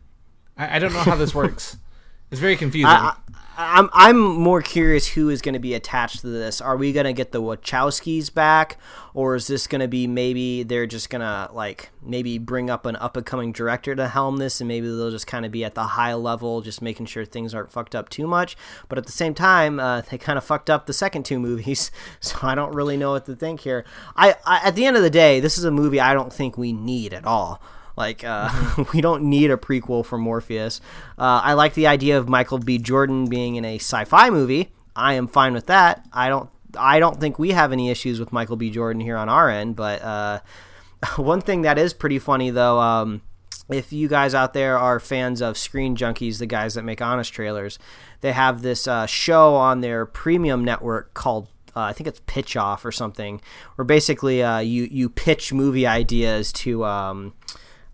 [0.57, 1.77] I, I don't know how this works.
[2.29, 2.87] It's very confusing.
[2.87, 3.15] I,
[3.57, 6.61] I, I'm I'm more curious who is going to be attached to this.
[6.61, 8.77] Are we going to get the Wachowskis back,
[9.15, 12.85] or is this going to be maybe they're just going to like maybe bring up
[12.85, 15.63] an up and coming director to helm this, and maybe they'll just kind of be
[15.63, 18.55] at the high level, just making sure things aren't fucked up too much.
[18.89, 21.89] But at the same time, uh, they kind of fucked up the second two movies,
[22.19, 23.85] so I don't really know what to think here.
[24.15, 26.57] I, I at the end of the day, this is a movie I don't think
[26.57, 27.59] we need at all.
[27.97, 30.79] Like, uh, we don't need a prequel for Morpheus.
[31.17, 32.77] Uh, I like the idea of Michael B.
[32.77, 34.71] Jordan being in a sci-fi movie.
[34.95, 36.07] I am fine with that.
[36.13, 36.49] I don't.
[36.77, 38.69] I don't think we have any issues with Michael B.
[38.69, 39.75] Jordan here on our end.
[39.75, 40.39] But uh,
[41.15, 43.21] one thing that is pretty funny, though, um,
[43.69, 47.33] if you guys out there are fans of Screen Junkies, the guys that make honest
[47.33, 47.79] trailers,
[48.21, 52.57] they have this uh, show on their premium network called uh, I think it's Pitch
[52.57, 53.39] Off or something,
[53.75, 57.33] where basically uh, you you pitch movie ideas to um,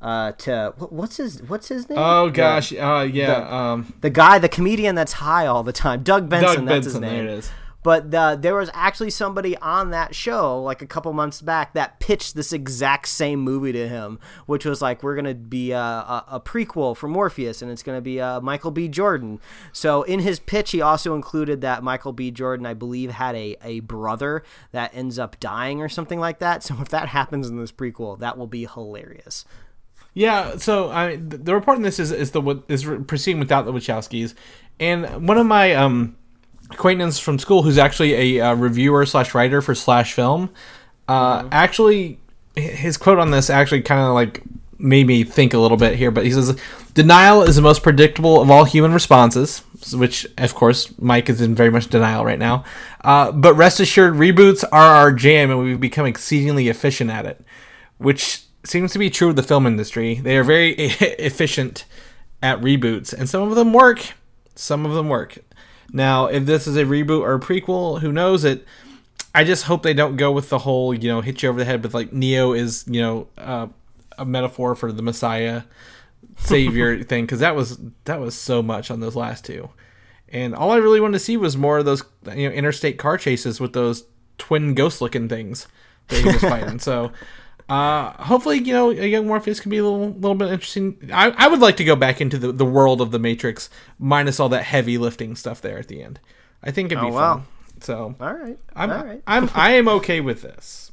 [0.04, 1.98] uh, to what's his what's his name?
[2.00, 3.40] oh The- gosh, uh, yeah.
[3.40, 6.66] the- um, the guy, the comedian that's high all the time, Doug Benson.
[6.66, 6.92] Doug that's Benson.
[7.04, 7.26] his name.
[7.26, 7.52] There it is.
[7.84, 12.00] But the, there was actually somebody on that show, like a couple months back, that
[12.00, 16.26] pitched this exact same movie to him, which was like, we're gonna be a, a,
[16.32, 18.88] a prequel for Morpheus, and it's gonna be uh, Michael B.
[18.88, 19.42] Jordan.
[19.74, 22.32] So in his pitch, he also included that Michael B.
[22.32, 26.64] Jordan, I believe, had a, a brother that ends up dying or something like that.
[26.64, 29.44] So if that happens in this prequel, that will be hilarious.
[30.14, 33.74] Yeah, so I the the report on this is is the is proceeding without the
[33.74, 34.36] Wachowskis,
[34.80, 36.16] and one of my um
[36.70, 40.50] acquaintance from school who's actually a uh, reviewer slash writer for slash film,
[41.08, 42.20] uh, actually
[42.56, 44.44] his quote on this actually kind of like
[44.78, 46.12] made me think a little bit here.
[46.12, 46.60] But he says
[46.94, 49.60] denial is the most predictable of all human responses,
[49.94, 52.64] which of course Mike is in very much denial right now.
[53.04, 57.44] Uh, but rest assured, reboots are our jam, and we've become exceedingly efficient at it,
[57.98, 60.16] which seems to be true of the film industry.
[60.16, 61.86] They are very efficient
[62.42, 64.14] at reboots, and some of them work.
[64.56, 65.38] Some of them work.
[65.92, 68.66] Now, if this is a reboot or a prequel, who knows it?
[69.36, 71.66] I just hope they don't go with the whole, you know, hit you over the
[71.66, 73.68] head with like Neo is, you know, uh,
[74.18, 75.64] a metaphor for the Messiah
[76.38, 79.70] savior thing because that was that was so much on those last two,
[80.30, 82.04] and all I really wanted to see was more of those,
[82.36, 84.06] you know, interstate car chases with those
[84.38, 85.68] twin ghost looking things
[86.10, 86.80] that he was fighting.
[86.80, 87.12] So.
[87.74, 91.10] Uh, hopefully, you know, a young Morpheus can be a little, little bit interesting.
[91.12, 94.40] I, I would like to go back into the, the world of the Matrix, minus
[94.40, 96.20] all that heavy lifting stuff there at the end.
[96.62, 97.34] I think it'd be Oh, wow.
[97.38, 97.46] fun.
[97.82, 99.22] So All right, I'm all right.
[99.28, 100.92] I'm I am okay with this.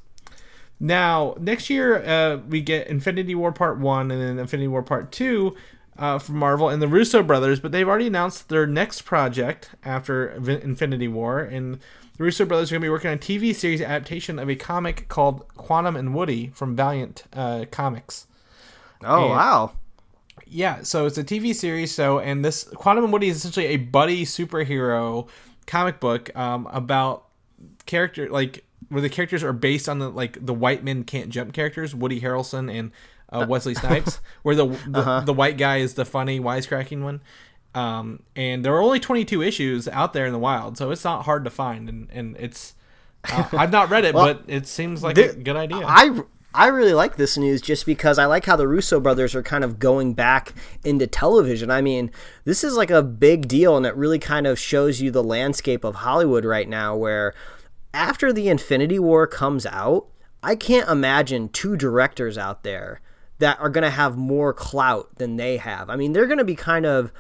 [0.81, 5.13] Now next year uh, we get Infinity War Part One and then Infinity War Part
[5.13, 5.55] Two
[5.99, 10.31] uh, from Marvel and the Russo brothers, but they've already announced their next project after
[10.31, 11.79] Infinity War, and
[12.21, 14.55] the Russo brothers are going to be working on a TV series adaptation of a
[14.55, 18.27] comic called Quantum and Woody from Valiant uh, Comics.
[19.03, 19.73] oh and- wow,
[20.47, 21.95] Yeah, so it's a TV series.
[21.95, 25.29] So, and this Quantum and Woody is essentially a buddy superhero
[25.67, 27.25] comic book um, about
[27.87, 31.55] character like where the characters are based on the like the white men can't jump
[31.55, 32.93] characters, Woody Harrelson and
[33.31, 37.23] uh, Wesley Snipes, where the the, the white guy is the funny wisecracking one.
[37.75, 41.25] Um, and there are only 22 issues out there in the wild, so it's not
[41.25, 42.75] hard to find, and and it's
[43.31, 45.83] uh, I've not read it, but it seems like a good idea.
[45.85, 46.21] I
[46.53, 49.63] I really like this news just because I like how the Russo brothers are kind
[49.63, 50.53] of going back
[50.85, 51.71] into television.
[51.71, 52.11] I mean,
[52.45, 55.85] this is like a big deal and it really kind of shows you the landscape
[55.85, 57.35] of Hollywood right now where
[57.95, 60.09] after the Infinity War comes out,
[60.43, 63.01] I can't imagine two directors out there
[63.39, 65.89] that are going to have more clout than they have.
[65.89, 67.13] I mean, they're going to be kind of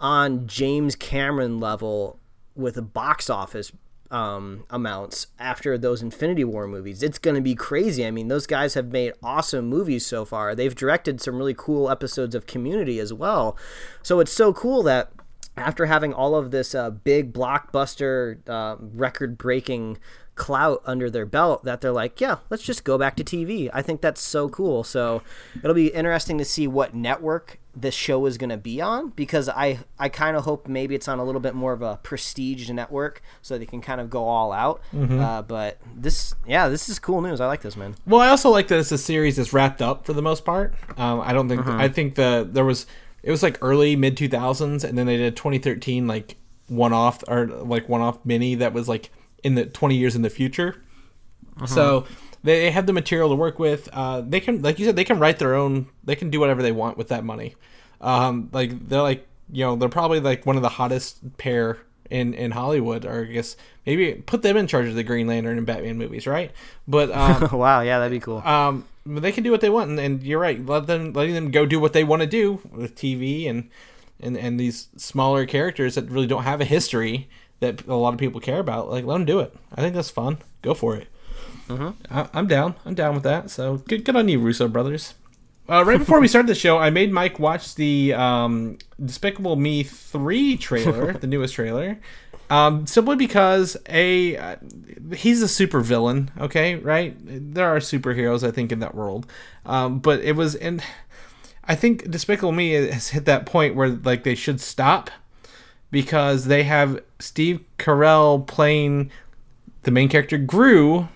[0.00, 2.18] on James Cameron level
[2.54, 3.72] with a box office
[4.10, 7.02] um, amounts after those Infinity War movies.
[7.02, 8.06] It's going to be crazy.
[8.06, 10.54] I mean, those guys have made awesome movies so far.
[10.54, 13.56] They've directed some really cool episodes of Community as well.
[14.02, 15.12] So it's so cool that
[15.56, 19.98] after having all of this uh, big blockbuster, uh, record breaking
[20.34, 23.68] clout under their belt that they're like, yeah, let's just go back to TV.
[23.72, 24.84] I think that's so cool.
[24.84, 25.22] So
[25.62, 29.48] it'll be interesting to see what network this show is going to be on because
[29.48, 32.68] I I kind of hope maybe it's on a little bit more of a prestige
[32.70, 34.80] network so they can kind of go all out.
[34.94, 37.40] Uh, but this, yeah, this is cool news.
[37.40, 37.94] I like this, man.
[38.06, 40.74] Well, I also like that it's a series that's wrapped up for the most part.
[40.96, 42.86] Um, I don't think I think the there was
[43.22, 46.36] it was like early mid two thousands, and then they did 2013 like
[46.68, 49.10] one off or like one off mini that was like
[49.42, 50.82] in the 20 years in the future.
[51.66, 52.04] So
[52.44, 53.88] they, they have the material to work with.
[53.92, 55.88] Uh, they can, like you said, they can write their own.
[56.04, 57.56] They can do whatever they want with that money.
[58.00, 61.78] Um, like they're like you know they're probably like one of the hottest pair
[62.10, 65.58] in in Hollywood, or I guess maybe put them in charge of the Green Lantern
[65.58, 66.50] and Batman movies, right?
[66.86, 68.38] But um, wow, yeah, that'd be cool.
[68.38, 70.64] um, they can do what they want, and, and you're right.
[70.64, 73.70] Let them letting them go do what they want to do with TV, and
[74.20, 77.28] and and these smaller characters that really don't have a history
[77.60, 78.90] that a lot of people care about.
[78.90, 79.54] Like, let them do it.
[79.74, 80.38] I think that's fun.
[80.62, 81.08] Go for it.
[82.10, 82.74] I, I'm down.
[82.84, 83.50] I'm down with that.
[83.50, 85.14] So good, good on you, Russo brothers.
[85.68, 89.82] Uh, right before we started the show, I made Mike watch the um, Despicable Me
[89.82, 91.98] three trailer, the newest trailer,
[92.48, 94.56] um, simply because a uh,
[95.14, 96.30] he's a super villain.
[96.40, 97.14] Okay, right?
[97.18, 99.26] There are superheroes, I think, in that world,
[99.66, 100.82] um, but it was and
[101.64, 105.10] I think Despicable Me has hit that point where like they should stop
[105.90, 109.10] because they have Steve Carell playing
[109.82, 111.08] the main character Gru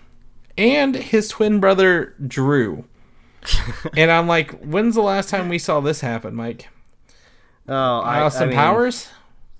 [0.59, 2.85] and his twin brother Drew.
[3.97, 6.69] and I'm like, when's the last time we saw this happen, Mike?
[7.69, 9.09] Oh, I, Austin I mean, Powers?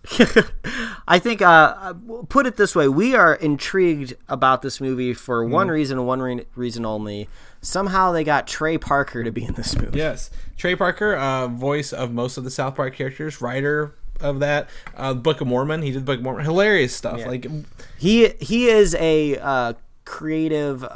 [1.07, 1.95] I think, uh,
[2.29, 6.47] put it this way: we are intrigued about this movie for one reason, one re-
[6.57, 7.29] reason only.
[7.61, 9.97] Somehow they got Trey Parker to be in this movie.
[9.97, 10.31] Yes.
[10.57, 14.69] Trey Parker, uh, voice of most of the South Park characters, writer of that.
[14.97, 15.83] Uh, Book of Mormon.
[15.83, 16.45] He did Book of Mormon.
[16.45, 17.25] Hilarious stuff.
[17.25, 17.47] Like,
[17.99, 19.75] He he is a uh,
[20.13, 20.87] creative uh,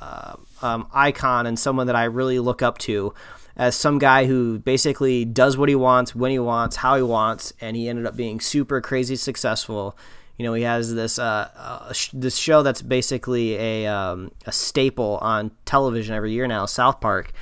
[0.00, 3.12] uh, um, icon and someone that I really look up to
[3.58, 7.52] as some guy who basically does what he wants, when he wants, how he wants,
[7.60, 9.98] and he ended up being super crazy successful.
[10.38, 14.52] You know, he has this uh, uh, sh- this show that's basically a um, a
[14.52, 17.32] staple on television every year now, South Park,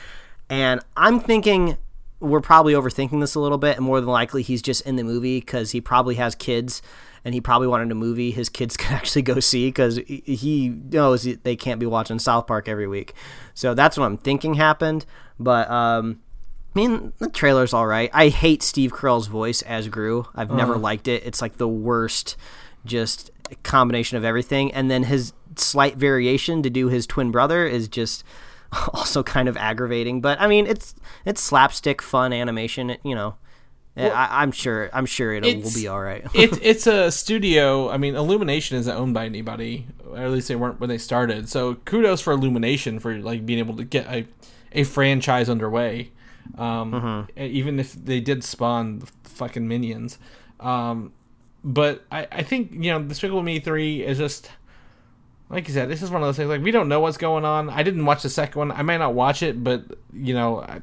[0.51, 1.77] and I'm thinking
[2.19, 5.05] we're probably overthinking this a little bit, and more than likely he's just in the
[5.05, 6.83] movie because he probably has kids,
[7.27, 11.25] and he probably wanted a movie his kids can actually go see because he knows
[11.25, 13.15] they can't be watching South Park every week.
[13.53, 15.05] So that's what I'm thinking happened.
[15.39, 16.21] But um,
[16.75, 18.11] I mean, the trailer's all right.
[18.15, 20.27] I hate Steve Carell's voice as Gru.
[20.37, 21.27] I've never liked it.
[21.27, 22.37] It's like the worst,
[22.85, 23.33] just
[23.65, 24.73] combination of everything.
[24.73, 28.23] And then his slight variation to do his twin brother is just
[28.95, 30.21] also kind of aggravating.
[30.21, 32.91] But I mean, it's it's slapstick fun animation.
[32.91, 33.35] It, you know,
[33.97, 36.25] I, I'm sure I'm sure it will be all right.
[36.35, 37.89] it's it's a studio.
[37.91, 41.49] I mean, Illumination isn't owned by anybody, or at least they weren't when they started.
[41.49, 44.27] So kudos for Illumination for like being able to get a
[44.73, 46.11] a franchise underway.
[46.59, 50.19] Um, Even if they did spawn the fucking minions,
[50.61, 51.13] um,
[51.65, 54.51] but I I think you know the Despicable Me three is just.
[55.49, 56.49] Like you said, this is one of those things.
[56.49, 57.71] Like we don't know what's going on.
[57.71, 58.73] I didn't watch the second one.
[58.73, 60.81] I might not watch it, but you know, I,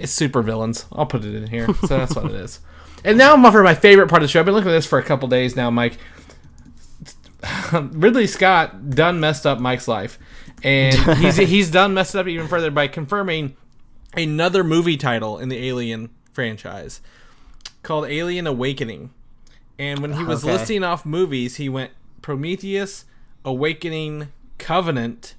[0.00, 0.86] it's super villains.
[0.92, 1.66] I'll put it in here.
[1.74, 2.60] So that's what it is.
[3.04, 4.40] And now I'm for my favorite part of the show.
[4.40, 5.96] I've been looking at this for a couple days now, Mike.
[7.72, 10.18] Ridley Scott done messed up Mike's life,
[10.62, 13.56] and he's he's done messed up even further by confirming
[14.14, 17.00] another movie title in the Alien franchise
[17.82, 19.10] called Alien Awakening.
[19.78, 20.52] And when he was Okay.
[20.52, 23.06] listing off movies, he went Prometheus,
[23.44, 24.28] Awakening,
[24.58, 25.34] Covenant,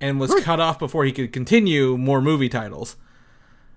[0.00, 0.40] and was hmm.
[0.40, 2.96] cut off before he could continue more movie titles.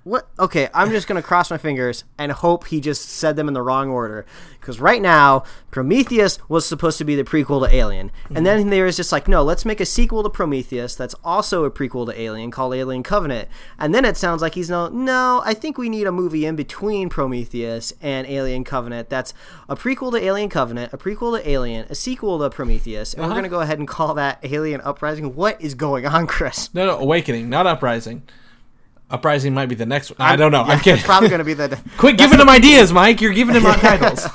[0.06, 0.28] What?
[0.38, 3.62] Okay, I'm just gonna cross my fingers and hope he just said them in the
[3.64, 4.24] wrong order.
[4.60, 8.86] Because right now, Prometheus was supposed to be the prequel to Alien, and then there
[8.86, 12.22] was just like, no, let's make a sequel to Prometheus that's also a prequel to
[12.22, 13.49] Alien called Alien Covenant.
[13.80, 16.56] And then it sounds like he's no, no, I think we need a movie in
[16.56, 19.34] between Prometheus and Alien Covenant that's
[19.68, 23.26] a prequel to Alien Covenant, a prequel to Alien, a sequel to Prometheus, and we're
[23.32, 23.36] Uh-huh.
[23.38, 25.34] gonna go ahead and call that Alien Uprising.
[25.36, 26.70] What is going on, Chris?
[26.76, 28.22] No, no, Awakening, not Uprising.
[29.10, 30.18] Uprising might be the next one.
[30.20, 30.64] I don't know.
[30.64, 30.95] I'm kidding.
[30.95, 31.80] It's probably gonna be the.
[31.97, 33.22] Quit giving him ideas, Mike.
[33.22, 34.28] You're giving him our titles.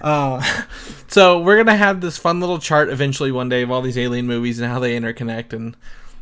[0.00, 0.64] Uh,
[1.08, 4.26] so we're gonna have this fun little chart eventually one day of all these alien
[4.26, 5.76] movies and how they interconnect and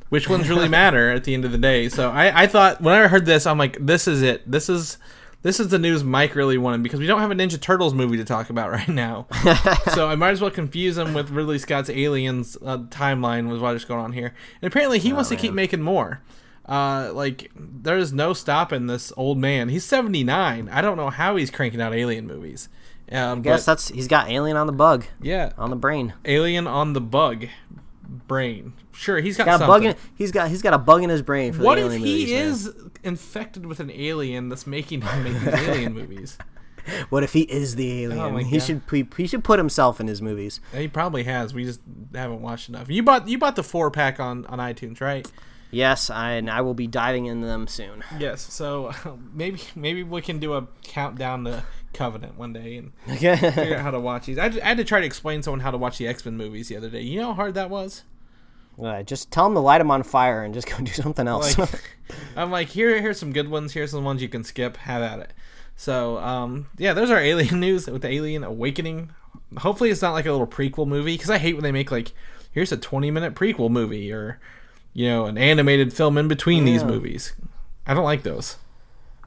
[0.09, 1.89] which ones really matter at the end of the day.
[1.89, 4.51] So I, I thought when I heard this, I'm like, this is it.
[4.51, 4.97] This is
[5.43, 8.16] this is the news Mike really wanted because we don't have a Ninja Turtles movie
[8.16, 9.27] to talk about right now.
[9.95, 13.85] so I might as well confuse him with Ridley Scott's Aliens uh, timeline with what's
[13.85, 14.35] going on here.
[14.62, 16.22] And apparently he wants to keep making more.
[16.68, 19.68] Uh, like there's no stopping this old man.
[19.68, 20.68] He's 79.
[20.70, 22.68] I don't know how he's cranking out alien movies.
[23.12, 26.14] Um, Guess but that's he's got Alien on the bug yeah, on the brain.
[26.24, 27.46] alien on the bug
[28.26, 28.72] brain.
[28.92, 29.68] Sure, he's got, Got a something.
[29.68, 31.92] bug in, he's got he's got a bug in his brain for what the if
[31.92, 32.46] he movies, man.
[32.48, 36.36] is infected with an alien that's making him make these alien movies?
[37.08, 38.20] What if he is the alien?
[38.20, 38.62] Oh he God.
[38.64, 40.60] should he, he should put himself in his movies.
[40.72, 41.52] He probably has.
[41.52, 41.80] We just
[42.14, 42.88] haven't watched enough.
[42.88, 45.28] You bought you bought the four pack on on iTunes, right?
[45.77, 48.03] Yes, I, and I will be diving into them soon.
[48.18, 48.41] Yes.
[48.53, 48.93] So
[49.35, 53.37] maybe maybe we can do a countdown to Covenant one day and Okay.
[53.53, 54.39] figure out how to watch these.
[54.39, 56.68] I, I had to try to explain someone how to watch the X Men movies
[56.68, 57.01] the other day.
[57.03, 58.05] You know how hard that was.
[58.83, 61.57] Uh, just tell them to light them on fire and just go do something else.
[61.59, 61.95] Like,
[62.37, 63.72] I'm like, here, here's some good ones.
[63.72, 64.77] Here's some ones you can skip.
[64.79, 65.33] Have at it.
[65.77, 69.11] So, um, yeah, there's our Alien news with the Alien Awakening.
[69.59, 72.12] Hopefully, it's not like a little prequel movie because I hate when they make like,
[72.53, 74.39] here's a 20 minute prequel movie or,
[74.97, 77.34] you know, an animated film in between these movies.
[77.86, 78.57] I don't like those.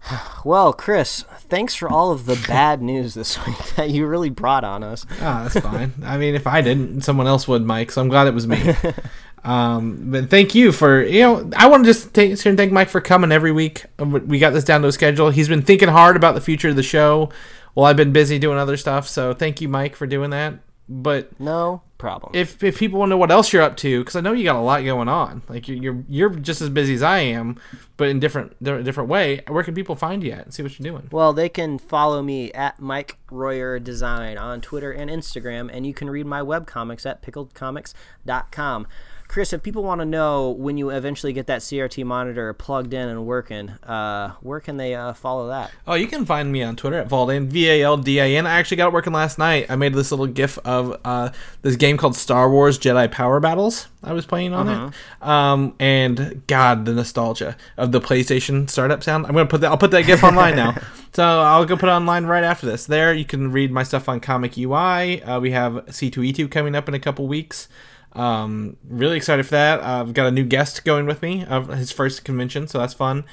[0.46, 4.64] Well, Chris, thanks for all of the bad news this week that you really brought
[4.64, 5.06] on us.
[5.22, 5.94] Ah, that's fine.
[6.04, 7.92] I mean, if I didn't, someone else would, Mike.
[7.92, 8.74] So I'm glad it was me.
[9.44, 11.52] um, but thank you for you know.
[11.56, 13.86] I want to just take, here and thank Mike for coming every week.
[14.00, 15.30] Um, We got this down to a schedule.
[15.30, 17.30] He's been thinking hard about the future of the show.
[17.76, 19.08] Well, I've been busy doing other stuff.
[19.08, 20.56] So thank you, Mike, for doing that.
[20.88, 22.32] But No problem.
[22.34, 24.44] if if people want to know what else you're up to, because I know you
[24.44, 25.44] got a lot going on.
[25.48, 27.60] Like you're, you're you're just as busy as I am,
[27.98, 29.42] but in different different way.
[29.48, 31.10] Where can people find you at and see what you're doing?
[31.12, 35.94] Well, they can follow me at Mike Royer Design on Twitter and Instagram, and you
[35.94, 38.88] can read my web comics at pickledcomics.com.
[39.30, 43.08] Chris, if people want to know when you eventually get that CRT monitor plugged in
[43.08, 45.70] and working, uh, where can they uh, follow that?
[45.86, 48.48] Oh, you can find me on Twitter at Valdin, V A L D I N.
[48.48, 49.68] I actually got it working last night.
[49.70, 51.30] I made this little GIF of uh,
[51.62, 53.88] this game called Star Wars Jedi Power Battles.
[54.02, 59.28] I was playing on it, um, and God, the nostalgia of the PlayStation startup sound.
[59.28, 59.70] I'm gonna put that.
[59.70, 60.76] I'll put that GIF online now.
[61.12, 62.86] So I'll go put it online right after this.
[62.86, 65.24] There, you can read my stuff on Comic UI.
[65.24, 67.68] Uh, we have C2E2 coming up in a couple weeks.
[68.14, 69.84] Um, really excited for that.
[69.84, 73.26] I've got a new guest going with me of his first convention, so that's fun.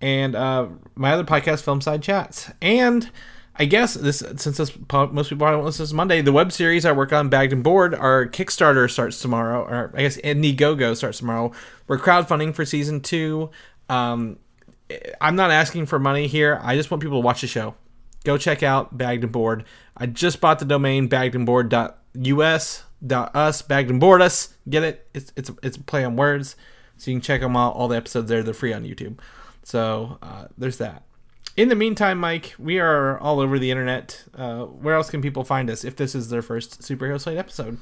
[0.00, 3.10] And uh, my other podcast, Film Side Chats, and
[3.56, 6.84] I guess this since this most people probably won't listen this Monday, the web series
[6.84, 11.18] I work on, Bagged and Board, our Kickstarter starts tomorrow, or I guess Indiegogo starts
[11.18, 11.52] tomorrow.
[11.86, 13.50] We're crowdfunding for season two.
[13.88, 14.38] Um,
[15.20, 16.60] I'm not asking for money here.
[16.62, 17.74] I just want people to watch the show.
[18.24, 19.64] Go check out Bagged and Board.
[19.96, 24.54] I just bought the domain baggedandboard.us dot us bagged and board us.
[24.68, 25.08] Get it?
[25.14, 26.56] It's it's it's a play on words.
[26.96, 27.74] So you can check them out.
[27.74, 28.42] All the episodes there.
[28.42, 29.18] They're free on YouTube.
[29.64, 31.02] So uh, there's that.
[31.56, 34.24] In the meantime, Mike, we are all over the internet.
[34.34, 37.78] Uh, where else can people find us if this is their first Superhero Slate episode?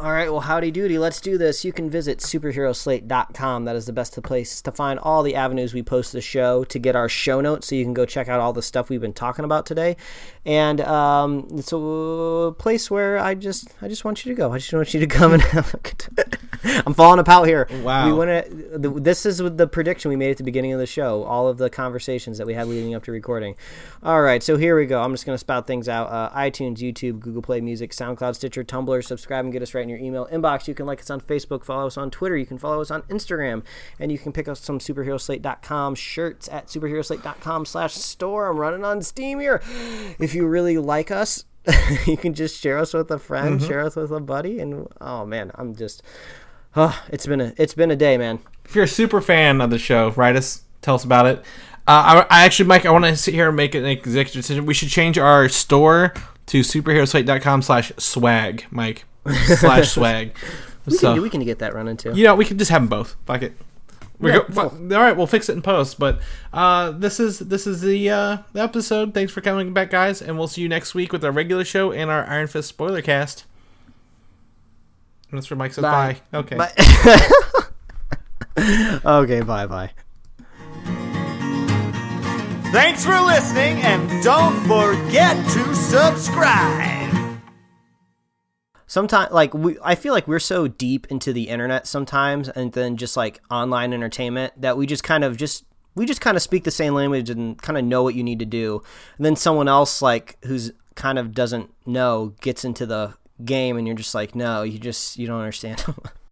[0.00, 0.98] All right, well, howdy doody.
[0.98, 1.64] Let's do this.
[1.64, 3.64] You can visit superheroslate.com.
[3.66, 6.78] That is the best place to find all the avenues we post the show to
[6.78, 9.12] get our show notes so you can go check out all the stuff we've been
[9.12, 9.96] talking about today.
[10.44, 14.52] And um, it's a place where I just I just want you to go.
[14.52, 16.38] I just want you to come and have a good.
[16.86, 17.68] I'm falling apart here.
[17.82, 18.06] Wow.
[18.06, 18.78] We want to.
[19.00, 21.22] This is the prediction we made at the beginning of the show.
[21.24, 23.54] All of the conversations that we had leading up to recording.
[24.02, 25.02] All right, so here we go.
[25.02, 26.08] I'm just going to spout things out.
[26.10, 29.04] Uh, iTunes, YouTube, Google Play Music, SoundCloud, Stitcher, Tumblr.
[29.04, 30.68] Subscribe get us right in your email inbox.
[30.68, 32.36] You can like us on Facebook, follow us on Twitter.
[32.36, 33.62] You can follow us on Instagram,
[33.98, 38.48] and you can pick up some superheroslate.com shirts at superheroslate.com slash store.
[38.48, 39.62] I'm running on Steam here.
[40.18, 41.44] If you really like us,
[42.06, 45.26] you can just share us with a friend, share us with a buddy, and oh
[45.26, 46.02] man, I'm just.
[46.76, 48.38] Oh, it's been a it's been a day, man.
[48.64, 50.62] If you're a super fan of the show, write us.
[50.80, 51.38] Tell us about it.
[51.86, 54.64] Uh, I, I actually, Mike, I want to sit here and make an executive decision.
[54.64, 56.14] We should change our store
[56.46, 59.04] to superheroslate.com slash swag, Mike.
[59.56, 60.36] slash swag.
[60.86, 62.12] We so, can we can get that running too.
[62.14, 63.16] you know, we can just have them both.
[63.26, 63.54] Fuck it.
[64.18, 65.98] We're Yeah, go- fu- all right, we'll fix it in post.
[65.98, 66.20] But
[66.52, 69.14] uh, this is this is the uh, the episode.
[69.14, 71.92] Thanks for coming back, guys, and we'll see you next week with our regular show
[71.92, 73.44] and our Iron Fist spoiler cast.
[75.30, 76.20] And that's where Mike says bye.
[76.32, 76.38] Bye.
[76.38, 76.56] Okay.
[76.56, 76.72] Bye.
[79.22, 79.90] okay, bye bye.
[82.72, 86.99] Thanks for listening, and don't forget to subscribe.
[88.90, 92.96] Sometimes, like we, I feel like we're so deep into the internet sometimes, and then
[92.96, 95.64] just like online entertainment that we just kind of just
[95.94, 98.40] we just kind of speak the same language and kind of know what you need
[98.40, 98.82] to do,
[99.16, 103.14] and then someone else like who's kind of doesn't know gets into the
[103.44, 105.84] game, and you're just like, no, you just you don't understand.